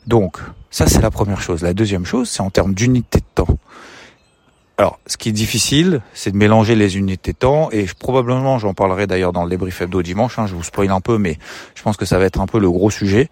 Donc, 0.07 0.37
ça 0.71 0.87
c'est 0.87 1.01
la 1.01 1.11
première 1.11 1.41
chose. 1.41 1.63
La 1.63 1.73
deuxième 1.73 2.05
chose, 2.05 2.29
c'est 2.29 2.43
en 2.43 2.51
termes 2.51 2.75
d'unité 2.75 3.21
de 3.21 3.25
temps. 3.35 3.59
Alors, 4.77 4.99
ce 5.07 5.17
qui 5.17 5.29
est 5.29 5.33
difficile, 5.33 6.01
c'est 6.15 6.33
de 6.33 6.37
mélanger 6.37 6.75
les 6.75 6.97
unités 6.97 7.33
temps, 7.33 7.71
et 7.71 7.87
probablement, 7.99 8.59
j'en 8.59 8.75
parlerai 8.75 9.07
d'ailleurs 9.07 9.33
dans 9.33 9.45
le 9.45 9.51
débrief 9.51 9.81
hebdo 9.81 10.03
dimanche, 10.03 10.39
hein, 10.39 10.47
je 10.49 10.55
vous 10.55 10.65
spoil 10.65 10.91
un 10.91 11.01
peu, 11.01 11.17
mais 11.17 11.39
je 11.77 11.83
pense 11.83 11.97
que 11.97 12.05
ça 12.05 12.19
va 12.19 12.25
être 12.25 12.41
un 12.41 12.47
peu 12.47 12.59
le 12.59 12.69
gros 12.69 12.91
sujet. 12.91 13.31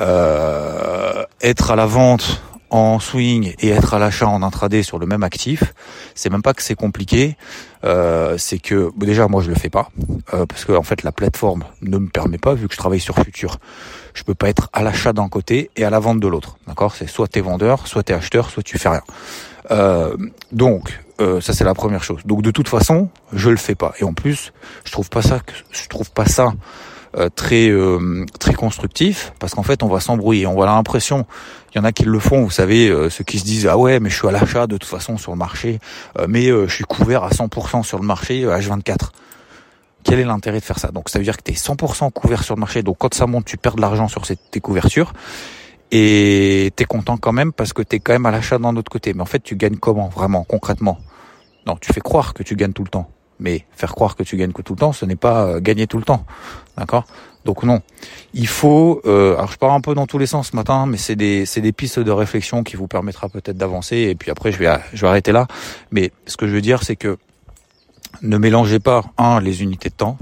Euh, 0.00 1.24
être 1.42 1.70
à 1.70 1.76
la 1.76 1.84
vente 1.84 2.40
en 2.70 2.98
swing 3.00 3.54
et 3.60 3.68
être 3.68 3.94
à 3.94 3.98
l'achat 3.98 4.28
en 4.28 4.42
intraday 4.42 4.82
sur 4.82 4.98
le 4.98 5.06
même 5.06 5.22
actif, 5.22 5.74
c'est 6.14 6.30
même 6.30 6.42
pas 6.42 6.54
que 6.54 6.62
c'est 6.62 6.74
compliqué, 6.74 7.36
euh, 7.84 8.36
c'est 8.36 8.58
que 8.58 8.90
déjà 8.96 9.26
moi 9.28 9.42
je 9.42 9.48
le 9.48 9.54
fais 9.54 9.70
pas 9.70 9.88
euh, 10.34 10.44
parce 10.44 10.64
que 10.64 10.72
en 10.72 10.82
fait 10.82 11.02
la 11.02 11.12
plateforme 11.12 11.64
ne 11.82 11.98
me 11.98 12.08
permet 12.08 12.38
pas 12.38 12.54
vu 12.54 12.68
que 12.68 12.74
je 12.74 12.78
travaille 12.78 13.00
sur 13.00 13.16
futur. 13.16 13.58
Je 14.14 14.22
peux 14.22 14.34
pas 14.34 14.48
être 14.48 14.68
à 14.72 14.82
l'achat 14.82 15.12
d'un 15.12 15.28
côté 15.28 15.70
et 15.76 15.84
à 15.84 15.90
la 15.90 15.98
vente 15.98 16.20
de 16.20 16.28
l'autre. 16.28 16.58
D'accord? 16.66 16.94
C'est 16.94 17.06
soit 17.06 17.28
t'es 17.28 17.40
vendeur, 17.40 17.86
soit 17.86 18.02
t'es 18.02 18.14
acheteur, 18.14 18.50
soit 18.50 18.62
tu 18.62 18.76
fais 18.78 18.88
rien. 18.88 19.02
Euh, 19.70 20.16
donc 20.52 21.00
ça 21.40 21.52
c'est 21.52 21.64
la 21.64 21.74
première 21.74 22.04
chose. 22.04 22.20
Donc 22.24 22.42
de 22.42 22.52
toute 22.52 22.68
façon, 22.68 23.08
je 23.32 23.50
le 23.50 23.56
fais 23.56 23.74
pas. 23.74 23.92
Et 23.98 24.04
en 24.04 24.12
plus, 24.12 24.52
je 24.84 24.92
trouve 24.92 25.10
pas 25.10 25.22
ça 25.22 25.40
je 25.72 25.88
trouve 25.88 26.10
pas 26.12 26.26
ça 26.26 26.52
euh, 27.16 27.30
très 27.34 27.70
euh, 27.70 28.26
très 28.38 28.52
constructif 28.52 29.32
parce 29.38 29.54
qu'en 29.54 29.62
fait 29.62 29.82
on 29.82 29.88
va 29.88 29.98
s'embrouiller, 29.98 30.46
on 30.46 30.54
va 30.54 30.66
l'impression, 30.66 31.24
il 31.72 31.78
y 31.78 31.80
en 31.80 31.84
a 31.84 31.90
qui 31.90 32.04
le 32.04 32.18
font, 32.18 32.42
vous 32.42 32.50
savez, 32.50 32.88
euh, 32.88 33.08
ceux 33.08 33.24
qui 33.24 33.38
se 33.38 33.44
disent 33.44 33.66
ah 33.66 33.78
ouais 33.78 33.98
mais 33.98 34.10
je 34.10 34.16
suis 34.16 34.28
à 34.28 34.30
l'achat 34.30 34.66
de 34.66 34.76
toute 34.76 34.90
façon 34.90 35.16
sur 35.16 35.32
le 35.32 35.38
marché, 35.38 35.78
mais 36.28 36.48
je 36.48 36.70
suis 36.70 36.84
couvert 36.84 37.24
à 37.24 37.30
100% 37.30 37.82
sur 37.82 37.98
le 37.98 38.04
marché 38.04 38.44
H24. 38.44 39.08
Quel 40.04 40.18
est 40.18 40.24
l'intérêt 40.24 40.60
de 40.60 40.64
faire 40.64 40.78
ça? 40.78 40.88
Donc 40.88 41.08
ça 41.08 41.18
veut 41.18 41.24
dire 41.24 41.38
que 41.38 41.42
tu 41.42 41.52
es 41.52 41.54
100% 41.54 42.12
couvert 42.12 42.42
sur 42.44 42.56
le 42.56 42.60
marché, 42.60 42.82
donc 42.82 42.98
quand 42.98 43.14
ça 43.14 43.26
monte 43.26 43.46
tu 43.46 43.56
perds 43.56 43.76
de 43.76 43.80
l'argent 43.80 44.08
sur 44.08 44.26
tes 44.26 44.60
couvertures 44.60 45.14
et 45.90 46.72
t'es 46.76 46.84
content 46.84 47.16
quand 47.16 47.32
même 47.32 47.52
parce 47.52 47.72
que 47.72 47.82
t'es 47.82 47.98
quand 47.98 48.12
même 48.12 48.26
à 48.26 48.30
l'achat 48.30 48.58
d'un 48.58 48.76
autre 48.76 48.90
côté. 48.90 49.14
Mais 49.14 49.22
en 49.22 49.26
fait 49.26 49.42
tu 49.42 49.56
gagnes 49.56 49.76
comment 49.76 50.08
vraiment 50.08 50.44
concrètement? 50.44 50.98
Non, 51.66 51.76
tu 51.80 51.92
fais 51.92 52.00
croire 52.00 52.34
que 52.34 52.42
tu 52.42 52.56
gagnes 52.56 52.72
tout 52.72 52.84
le 52.84 52.90
temps. 52.90 53.10
Mais 53.40 53.66
faire 53.70 53.94
croire 53.94 54.16
que 54.16 54.24
tu 54.24 54.36
gagnes 54.36 54.52
tout 54.52 54.72
le 54.72 54.78
temps, 54.78 54.92
ce 54.92 55.04
n'est 55.04 55.14
pas 55.14 55.44
euh, 55.44 55.60
gagner 55.60 55.86
tout 55.86 55.98
le 55.98 56.04
temps. 56.04 56.24
D'accord? 56.76 57.04
Donc 57.44 57.62
non. 57.62 57.82
Il 58.34 58.48
faut... 58.48 59.00
Euh, 59.04 59.36
alors 59.36 59.52
je 59.52 59.58
pars 59.58 59.72
un 59.72 59.80
peu 59.80 59.94
dans 59.94 60.06
tous 60.06 60.18
les 60.18 60.26
sens 60.26 60.50
ce 60.50 60.56
matin, 60.56 60.86
mais 60.86 60.96
c'est 60.96 61.14
des, 61.14 61.44
des 61.44 61.72
pistes 61.72 62.00
de 62.00 62.10
réflexion 62.10 62.64
qui 62.64 62.74
vous 62.74 62.88
permettra 62.88 63.28
peut-être 63.28 63.56
d'avancer. 63.56 63.96
Et 63.96 64.14
puis 64.16 64.30
après, 64.32 64.50
je 64.50 64.58
vais, 64.58 64.76
je 64.92 65.02
vais 65.02 65.08
arrêter 65.08 65.30
là. 65.30 65.46
Mais 65.92 66.10
ce 66.26 66.36
que 66.36 66.48
je 66.48 66.52
veux 66.52 66.60
dire, 66.60 66.82
c'est 66.82 66.96
que 66.96 67.16
ne 68.22 68.38
mélangez 68.38 68.80
pas, 68.80 69.04
un, 69.16 69.40
les 69.40 69.62
unités 69.62 69.88
de 69.88 69.94
temps, 69.94 70.18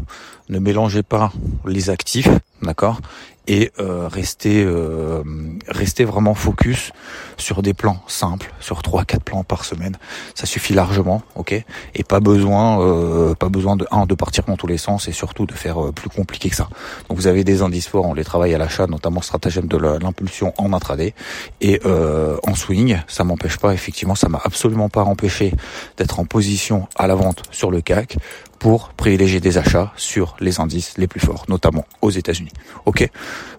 ne 0.51 0.59
mélangez 0.59 1.03
pas 1.03 1.33
les 1.65 1.89
actifs, 1.89 2.29
d'accord? 2.61 3.01
Et 3.47 3.73
euh, 3.79 4.09
rester 4.09 4.65
euh, 4.65 5.23
rester 5.69 6.05
vraiment 6.05 6.35
focus 6.35 6.93
sur 7.37 7.63
des 7.63 7.75
plans 7.75 8.01
simples, 8.07 8.53
sur 8.61 8.83
trois 8.83 9.05
quatre 9.05 9.23
plans 9.23 9.45
par 9.45 9.65
semaine, 9.65 9.97
ça 10.35 10.47
suffit 10.47 10.73
largement, 10.75 11.23
ok? 11.35 11.53
Et 11.95 12.05
pas 12.05 12.21
besoin 12.21 12.81
euh, 12.81 13.35
pas 13.35 13.49
besoin 13.49 13.77
de 13.77 13.87
un 13.91 14.07
de 14.07 14.15
partir 14.15 14.45
dans 14.45 14.57
tous 14.57 14.67
les 14.67 14.79
sens 14.79 15.09
et 15.09 15.13
surtout 15.13 15.47
de 15.47 15.53
faire 15.53 15.93
plus 15.93 16.09
compliqué 16.09 16.51
que 16.51 16.57
ça. 16.57 16.69
Donc 17.09 17.19
vous 17.19 17.27
avez 17.27 17.45
des 17.45 17.63
indices 17.63 17.89
forts, 17.89 18.07
on 18.07 18.15
les 18.15 18.25
travaille 18.25 18.55
à 18.55 18.59
l'achat, 18.59 18.87
notamment 18.87 19.23
stratagème 19.23 19.67
de 19.67 19.77
l'impulsion 19.77 20.53
en 20.59 20.73
intraday 20.73 21.15
et 21.61 21.81
en 21.85 22.55
swing, 22.55 22.99
ça 23.07 23.25
m'empêche 23.25 23.59
pas 23.59 23.75
effectivement, 23.75 24.15
ça 24.15 24.29
m'a 24.29 24.41
absolument 24.45 24.89
pas 24.89 25.03
empêché 25.03 25.53
d'être 25.97 26.21
en 26.21 26.25
position 26.25 26.89
à 26.97 27.07
la 27.07 27.15
vente 27.15 27.43
sur 27.51 27.71
le 27.71 27.81
CAC 27.81 28.17
pour 28.59 28.89
privilégier 28.91 29.41
des 29.41 29.59
achats 29.59 29.93
sur 29.97 30.37
les 30.41 30.61
indices 30.61 30.95
les 30.99 31.07
plus 31.07 31.21
forts, 31.21 31.45
notamment 31.49 31.85
aux 32.03 32.11
États-Unis. 32.11 32.53
Ok? 32.85 33.09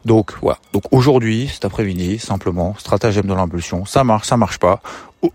Donc 0.06 0.34
voilà. 0.42 0.58
Donc 0.74 0.84
aujourd'hui, 0.92 1.50
cet 1.52 1.66
après-midi, 1.66 2.20
simplement, 2.20 2.76
stratagème 2.78 3.26
de 3.26 3.34
l'impulsion, 3.34 3.86
ça 3.86 4.04
marche, 4.04 4.28
ça 4.28 4.38
marche 4.38 4.60
pas. 4.60 4.82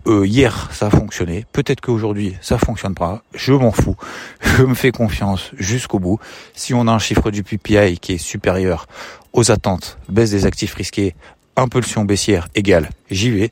Euh, 0.07 0.25
hier, 0.25 0.69
ça 0.71 0.87
a 0.87 0.89
fonctionné. 0.89 1.45
Peut-être 1.51 1.81
qu'aujourd'hui, 1.81 2.35
ça 2.41 2.57
fonctionne 2.57 2.95
pas. 2.95 3.21
Je 3.33 3.53
m'en 3.53 3.71
fous. 3.71 3.95
Je 4.41 4.63
me 4.63 4.73
fais 4.73 4.91
confiance 4.91 5.51
jusqu'au 5.57 5.99
bout. 5.99 6.19
Si 6.53 6.73
on 6.73 6.87
a 6.87 6.91
un 6.91 6.99
chiffre 6.99 7.31
du 7.31 7.43
PPI 7.43 7.99
qui 7.99 8.13
est 8.13 8.17
supérieur 8.17 8.87
aux 9.33 9.51
attentes, 9.51 9.97
baisse 10.09 10.31
des 10.31 10.45
actifs 10.45 10.73
risqués, 10.75 11.15
impulsion 11.55 12.05
baissière 12.05 12.47
égale, 12.55 12.89
j'y 13.11 13.29
vais. 13.29 13.51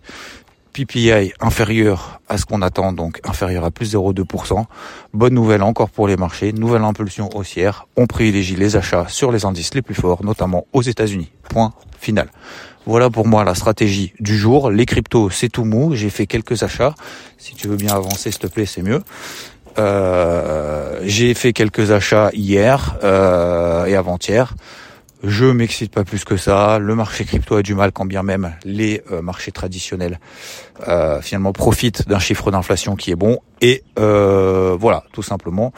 PPI 0.73 1.33
inférieur 1.39 2.21
à 2.29 2.37
ce 2.37 2.45
qu'on 2.45 2.61
attend, 2.61 2.93
donc 2.93 3.19
inférieur 3.23 3.65
à 3.65 3.71
plus 3.71 3.93
0,2%. 3.93 4.65
Bonne 5.13 5.33
nouvelle 5.33 5.63
encore 5.63 5.89
pour 5.89 6.07
les 6.07 6.17
marchés, 6.17 6.53
nouvelle 6.53 6.83
impulsion 6.83 7.29
haussière. 7.35 7.87
On 7.97 8.07
privilégie 8.07 8.55
les 8.55 8.75
achats 8.75 9.05
sur 9.07 9.31
les 9.31 9.45
indices 9.45 9.73
les 9.73 9.81
plus 9.81 9.95
forts, 9.95 10.23
notamment 10.23 10.65
aux 10.73 10.81
États-Unis. 10.81 11.31
Point 11.49 11.73
final. 11.99 12.29
Voilà 12.85 13.09
pour 13.09 13.27
moi 13.27 13.43
la 13.43 13.53
stratégie 13.53 14.13
du 14.19 14.35
jour. 14.35 14.71
Les 14.71 14.85
cryptos, 14.85 15.29
c'est 15.29 15.49
tout 15.49 15.65
mou. 15.65 15.93
J'ai 15.93 16.09
fait 16.09 16.25
quelques 16.25 16.63
achats. 16.63 16.95
Si 17.37 17.53
tu 17.53 17.67
veux 17.67 17.75
bien 17.75 17.93
avancer, 17.93 18.31
s'il 18.31 18.39
te 18.39 18.47
plaît, 18.47 18.65
c'est 18.65 18.81
mieux. 18.81 19.03
Euh, 19.77 20.99
j'ai 21.03 21.33
fait 21.33 21.53
quelques 21.53 21.91
achats 21.91 22.29
hier 22.33 22.97
euh, 23.03 23.85
et 23.85 23.95
avant-hier. 23.95 24.55
Je 25.23 25.45
m'excite 25.45 25.93
pas 25.93 26.03
plus 26.03 26.23
que 26.23 26.35
ça. 26.35 26.79
Le 26.79 26.95
marché 26.95 27.25
crypto 27.25 27.55
a 27.55 27.61
du 27.61 27.75
mal 27.75 27.91
quand 27.91 28.05
bien 28.05 28.23
même 28.23 28.55
les 28.63 29.03
euh, 29.11 29.21
marchés 29.21 29.51
traditionnels 29.51 30.19
euh, 30.87 31.21
finalement 31.21 31.53
profitent 31.53 32.07
d'un 32.07 32.17
chiffre 32.17 32.49
d'inflation 32.49 32.95
qui 32.95 33.11
est 33.11 33.15
bon. 33.15 33.39
Et 33.61 33.83
euh, 33.99 34.75
voilà, 34.79 35.03
tout 35.13 35.21
simplement. 35.21 35.73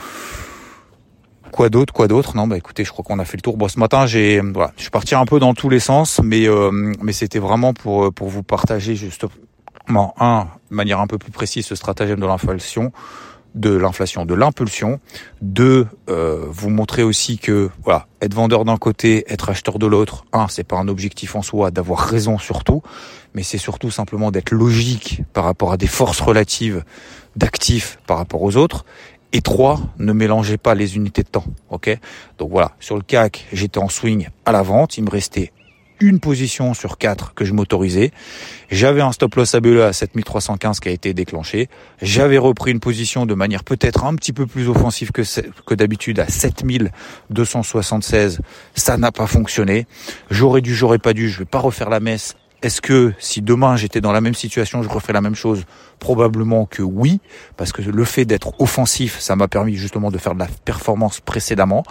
Quoi 1.52 1.70
d'autre 1.70 1.94
Quoi 1.94 2.08
d'autre? 2.08 2.38
Non, 2.38 2.48
bah 2.48 2.58
écoutez, 2.58 2.86
je 2.86 2.92
crois 2.92 3.04
qu'on 3.04 3.20
a 3.20 3.26
fait 3.26 3.38
le 3.38 3.42
tour. 3.42 3.58
Bon, 3.58 3.68
ce 3.68 3.80
matin, 3.80 4.06
j'ai, 4.06 4.40
voilà, 4.40 4.72
je 4.78 4.84
suis 4.84 4.92
parti 4.92 5.14
un 5.14 5.26
peu 5.26 5.40
dans 5.40 5.54
tous 5.54 5.70
les 5.70 5.80
sens, 5.80 6.22
mais 6.24 6.48
mais 6.72 7.14
c'était 7.14 7.38
vraiment 7.38 7.74
pour 7.74 8.12
pour 8.12 8.30
vous 8.30 8.42
partager 8.42 8.96
justement 8.96 10.16
un 10.20 10.48
de 10.72 10.76
manière 10.76 11.00
un 11.00 11.06
peu 11.06 11.20
plus 11.20 11.32
précise 11.32 11.66
ce 11.66 11.76
stratagème 11.76 12.20
de 12.20 12.26
l'inflation 12.26 12.92
de 13.56 13.70
l'inflation, 13.70 14.26
de 14.26 14.34
l'impulsion, 14.34 15.00
de 15.42 15.86
euh, 16.10 16.46
vous 16.50 16.70
montrer 16.70 17.04
aussi 17.04 17.38
que 17.38 17.70
voilà, 17.84 18.08
être 18.22 18.34
vendeur 18.34 18.66
d'un 18.66 18.78
côté, 18.78 19.26
être 19.32 19.50
acheteur 19.50 19.80
de 19.80 19.86
l'autre, 19.86 20.26
un, 20.34 20.48
c'est 20.48 20.64
pas 20.64 20.78
un 20.78 20.88
objectif 20.88 21.36
en 21.36 21.42
soi 21.42 21.72
d'avoir 21.72 22.00
raison 22.00 22.38
surtout, 22.38 22.82
mais 23.34 23.44
c'est 23.44 23.58
surtout 23.58 23.92
simplement 23.92 24.32
d'être 24.32 24.52
logique 24.52 25.22
par 25.34 25.44
rapport 25.44 25.72
à 25.72 25.78
des 25.78 25.88
forces 25.88 26.22
relatives 26.22 26.84
d'actifs 27.36 28.00
par 28.08 28.18
rapport 28.18 28.42
aux 28.42 28.56
autres. 28.58 28.86
Et 29.36 29.42
trois, 29.42 29.80
ne 29.98 30.14
mélangez 30.14 30.58
pas 30.58 30.76
les 30.76 30.96
unités 30.96 31.24
de 31.24 31.28
temps, 31.28 31.46
ok? 31.72 31.98
Donc 32.38 32.52
voilà, 32.52 32.76
sur 32.80 32.96
le 32.96 33.02
CAC, 33.02 33.48
j'étais 33.52 33.80
en 33.80 33.90
swing 33.90 34.30
à 34.46 34.52
la 34.52 34.62
vente, 34.62 34.98
il 34.98 35.04
me 35.04 35.10
restait 35.10 35.52
une 36.00 36.20
position 36.20 36.74
sur 36.74 36.98
quatre 36.98 37.34
que 37.34 37.46
je 37.46 37.54
m'autorisais. 37.54 38.12
J'avais 38.72 39.02
un 39.02 39.12
stop 39.12 39.36
loss 39.36 39.54
ABE 39.56 39.82
à 39.82 39.94
7315 39.94 40.80
qui 40.80 40.90
a 40.90 40.92
été 40.92 41.14
déclenché. 41.14 41.70
J'avais 42.02 42.38
repris 42.38 42.72
une 42.72 42.80
position 42.80 43.26
de 43.26 43.34
manière 43.34 43.64
peut-être 43.64 44.06
un 44.06 44.16
petit 44.16 44.34
peu 44.34 44.46
plus 44.46 44.70
offensive 44.70 45.12
que, 45.12 45.24
que 45.66 45.76
d'habitude 45.76 46.20
à 46.20 46.28
7276. 46.28 48.40
Ça 48.76 48.98
n'a 48.98 49.12
pas 49.12 49.28
fonctionné. 49.28 49.88
J'aurais 50.30 50.62
dû, 50.62 50.76
j'aurais 50.76 51.00
pas 51.00 51.14
dû. 51.14 51.30
Je 51.30 51.40
vais 51.40 51.46
pas 51.46 51.60
refaire 51.60 51.90
la 51.90 52.00
messe 52.00 52.36
Est-ce 52.64 52.80
que 52.80 53.12
si 53.20 53.42
demain 53.42 53.76
j'étais 53.76 54.00
dans 54.00 54.14
la 54.14 54.22
même 54.22 54.34
situation, 54.34 54.82
je 54.84 54.88
referais 54.88 55.12
la 55.12 55.20
même 55.20 55.36
chose? 55.36 55.66
Probablement 56.00 56.66
que 56.66 56.82
oui, 56.82 57.20
parce 57.58 57.74
que 57.74 57.82
le 57.82 58.06
fait 58.06 58.24
d'être 58.24 58.54
offensif, 58.62 59.20
ça 59.20 59.36
m'a 59.36 59.50
permis 59.50 59.76
justement 59.76 60.12
de 60.12 60.18
faire 60.18 60.34
de 60.34 60.40
la 60.40 60.48
performance 60.64 61.20
précédemment. 61.20 61.84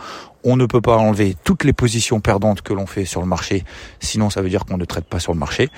On 0.45 0.57
ne 0.57 0.65
peut 0.65 0.81
pas 0.81 0.97
enlever 0.97 1.37
toutes 1.45 1.65
les 1.65 1.75
positions 1.75 2.21
perdantes 2.21 2.63
que 2.63 2.73
l'on 2.73 2.87
fait 2.87 3.05
sur 3.05 3.21
le 3.21 3.27
marché, 3.27 3.65
sinon 4.01 4.31
ça 4.31 4.41
veut 4.41 4.49
dire 4.49 4.65
qu'on 4.65 4.79
ne 4.79 4.87
traite 4.87 5.05
pas 5.05 5.19
sur 5.19 5.35
le 5.35 5.39
marché. 5.39 5.69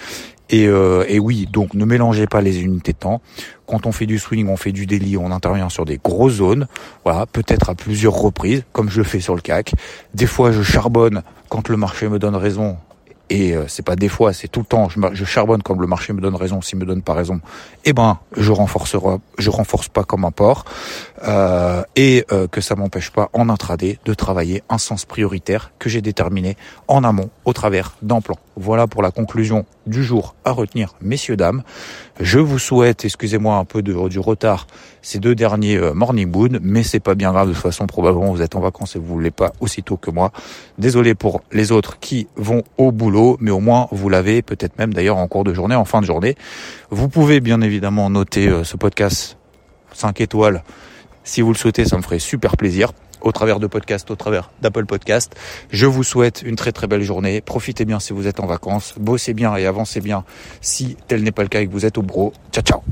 Et, 0.48 0.68
euh, 0.68 1.04
et, 1.08 1.18
oui, 1.18 1.48
donc 1.50 1.74
ne 1.74 1.84
mélangez 1.84 2.28
pas 2.28 2.40
les 2.40 2.60
unités 2.60 2.92
de 2.92 2.98
temps. 2.98 3.20
Quand 3.66 3.86
on 3.86 3.92
fait 3.92 4.06
du 4.06 4.20
swing, 4.20 4.46
on 4.48 4.56
fait 4.56 4.72
du 4.72 4.86
délit, 4.86 5.16
on 5.16 5.32
intervient 5.32 5.70
sur 5.70 5.86
des 5.86 5.98
grosses 5.98 6.34
zones. 6.34 6.68
Voilà, 7.02 7.26
peut-être 7.26 7.70
à 7.70 7.74
plusieurs 7.74 8.14
reprises, 8.14 8.62
comme 8.72 8.90
je 8.90 8.98
le 8.98 9.04
fais 9.04 9.20
sur 9.20 9.34
le 9.34 9.40
CAC. 9.40 9.74
Des 10.14 10.26
fois, 10.26 10.52
je 10.52 10.62
charbonne 10.62 11.22
quand 11.48 11.68
le 11.68 11.76
marché 11.76 12.08
me 12.08 12.20
donne 12.20 12.36
raison 12.36 12.76
et 13.30 13.54
euh, 13.54 13.64
c'est 13.68 13.84
pas 13.84 13.96
des 13.96 14.08
fois, 14.08 14.32
c'est 14.32 14.48
tout 14.48 14.60
le 14.60 14.66
temps. 14.66 14.88
Je, 14.88 15.00
je, 15.12 15.24
charbonne 15.24 15.62
comme 15.62 15.80
le 15.80 15.86
marché 15.86 16.12
me 16.12 16.20
donne 16.20 16.34
raison. 16.34 16.60
S'il 16.60 16.78
me 16.78 16.84
donne 16.84 17.02
pas 17.02 17.14
raison, 17.14 17.40
eh 17.84 17.92
ben 17.92 18.18
je 18.36 18.52
renforcerai, 18.52 19.16
je 19.38 19.50
renforce 19.50 19.88
pas 19.88 20.04
comme 20.04 20.24
un 20.24 20.30
porc, 20.30 20.64
euh, 21.26 21.82
et 21.96 22.24
euh, 22.32 22.46
que 22.48 22.60
ça 22.60 22.74
m'empêche 22.74 23.10
pas 23.10 23.30
en 23.32 23.48
intraday 23.48 23.98
de 24.04 24.14
travailler 24.14 24.62
un 24.68 24.78
sens 24.78 25.04
prioritaire 25.04 25.72
que 25.78 25.88
j'ai 25.88 26.02
déterminé 26.02 26.56
en 26.86 27.02
amont 27.02 27.30
au 27.44 27.52
travers 27.52 27.96
d'un 28.02 28.20
plan. 28.20 28.36
Voilà 28.56 28.86
pour 28.86 29.02
la 29.02 29.10
conclusion 29.10 29.64
du 29.86 30.04
jour 30.04 30.34
à 30.44 30.52
retenir, 30.52 30.94
messieurs 31.00 31.36
dames. 31.36 31.62
Je 32.20 32.38
vous 32.38 32.58
souhaite, 32.58 33.04
excusez-moi 33.04 33.56
un 33.56 33.64
peu 33.64 33.82
du 33.82 34.18
retard, 34.18 34.66
ces 35.02 35.18
deux 35.18 35.34
derniers 35.34 35.76
euh, 35.76 35.92
morning 35.92 36.30
mood, 36.30 36.60
mais 36.62 36.82
c'est 36.82 37.00
pas 37.00 37.14
bien 37.14 37.32
grave. 37.32 37.48
De 37.48 37.52
toute 37.52 37.62
façon, 37.62 37.86
probablement 37.86 38.32
vous 38.32 38.42
êtes 38.42 38.54
en 38.56 38.60
vacances 38.60 38.96
et 38.96 38.98
vous 38.98 39.06
voulez 39.06 39.30
pas 39.30 39.52
aussitôt 39.60 39.96
que 39.96 40.10
moi. 40.10 40.32
Désolé 40.78 41.14
pour 41.14 41.42
les 41.52 41.72
autres 41.72 41.98
qui 41.98 42.26
vont 42.36 42.62
au 42.78 42.92
boulot, 42.92 43.36
mais 43.40 43.50
au 43.50 43.60
moins 43.60 43.88
vous 43.90 44.08
l'avez, 44.08 44.42
peut-être 44.42 44.78
même 44.78 44.94
d'ailleurs 44.94 45.18
en 45.18 45.28
cours 45.28 45.44
de 45.44 45.52
journée, 45.52 45.74
en 45.74 45.84
fin 45.84 46.00
de 46.00 46.06
journée. 46.06 46.36
Vous 46.90 47.08
pouvez 47.08 47.40
bien 47.40 47.60
évidemment 47.60 48.10
noter 48.10 48.48
euh, 48.48 48.64
ce 48.64 48.76
podcast 48.76 49.36
5 49.92 50.20
étoiles. 50.20 50.62
Si 51.24 51.40
vous 51.40 51.52
le 51.52 51.58
souhaitez, 51.58 51.84
ça 51.84 51.96
me 51.96 52.02
ferait 52.02 52.18
super 52.18 52.56
plaisir 52.56 52.92
au 53.20 53.32
travers 53.32 53.58
de 53.58 53.66
podcasts, 53.66 54.10
au 54.10 54.16
travers 54.16 54.50
d'Apple 54.62 54.84
Podcast. 54.84 55.34
Je 55.70 55.86
vous 55.86 56.04
souhaite 56.04 56.42
une 56.44 56.56
très 56.56 56.72
très 56.72 56.86
belle 56.86 57.02
journée. 57.02 57.40
Profitez 57.40 57.84
bien 57.84 57.98
si 57.98 58.12
vous 58.12 58.26
êtes 58.26 58.38
en 58.38 58.46
vacances. 58.46 58.94
Bossez 58.98 59.34
bien 59.34 59.56
et 59.56 59.66
avancez 59.66 60.00
bien 60.00 60.24
si 60.60 60.96
tel 61.08 61.22
n'est 61.22 61.32
pas 61.32 61.42
le 61.42 61.48
cas 61.48 61.60
et 61.60 61.66
que 61.66 61.72
vous 61.72 61.86
êtes 61.86 61.98
au 61.98 62.02
bureau. 62.02 62.32
Ciao 62.52 62.62
ciao 62.62 62.82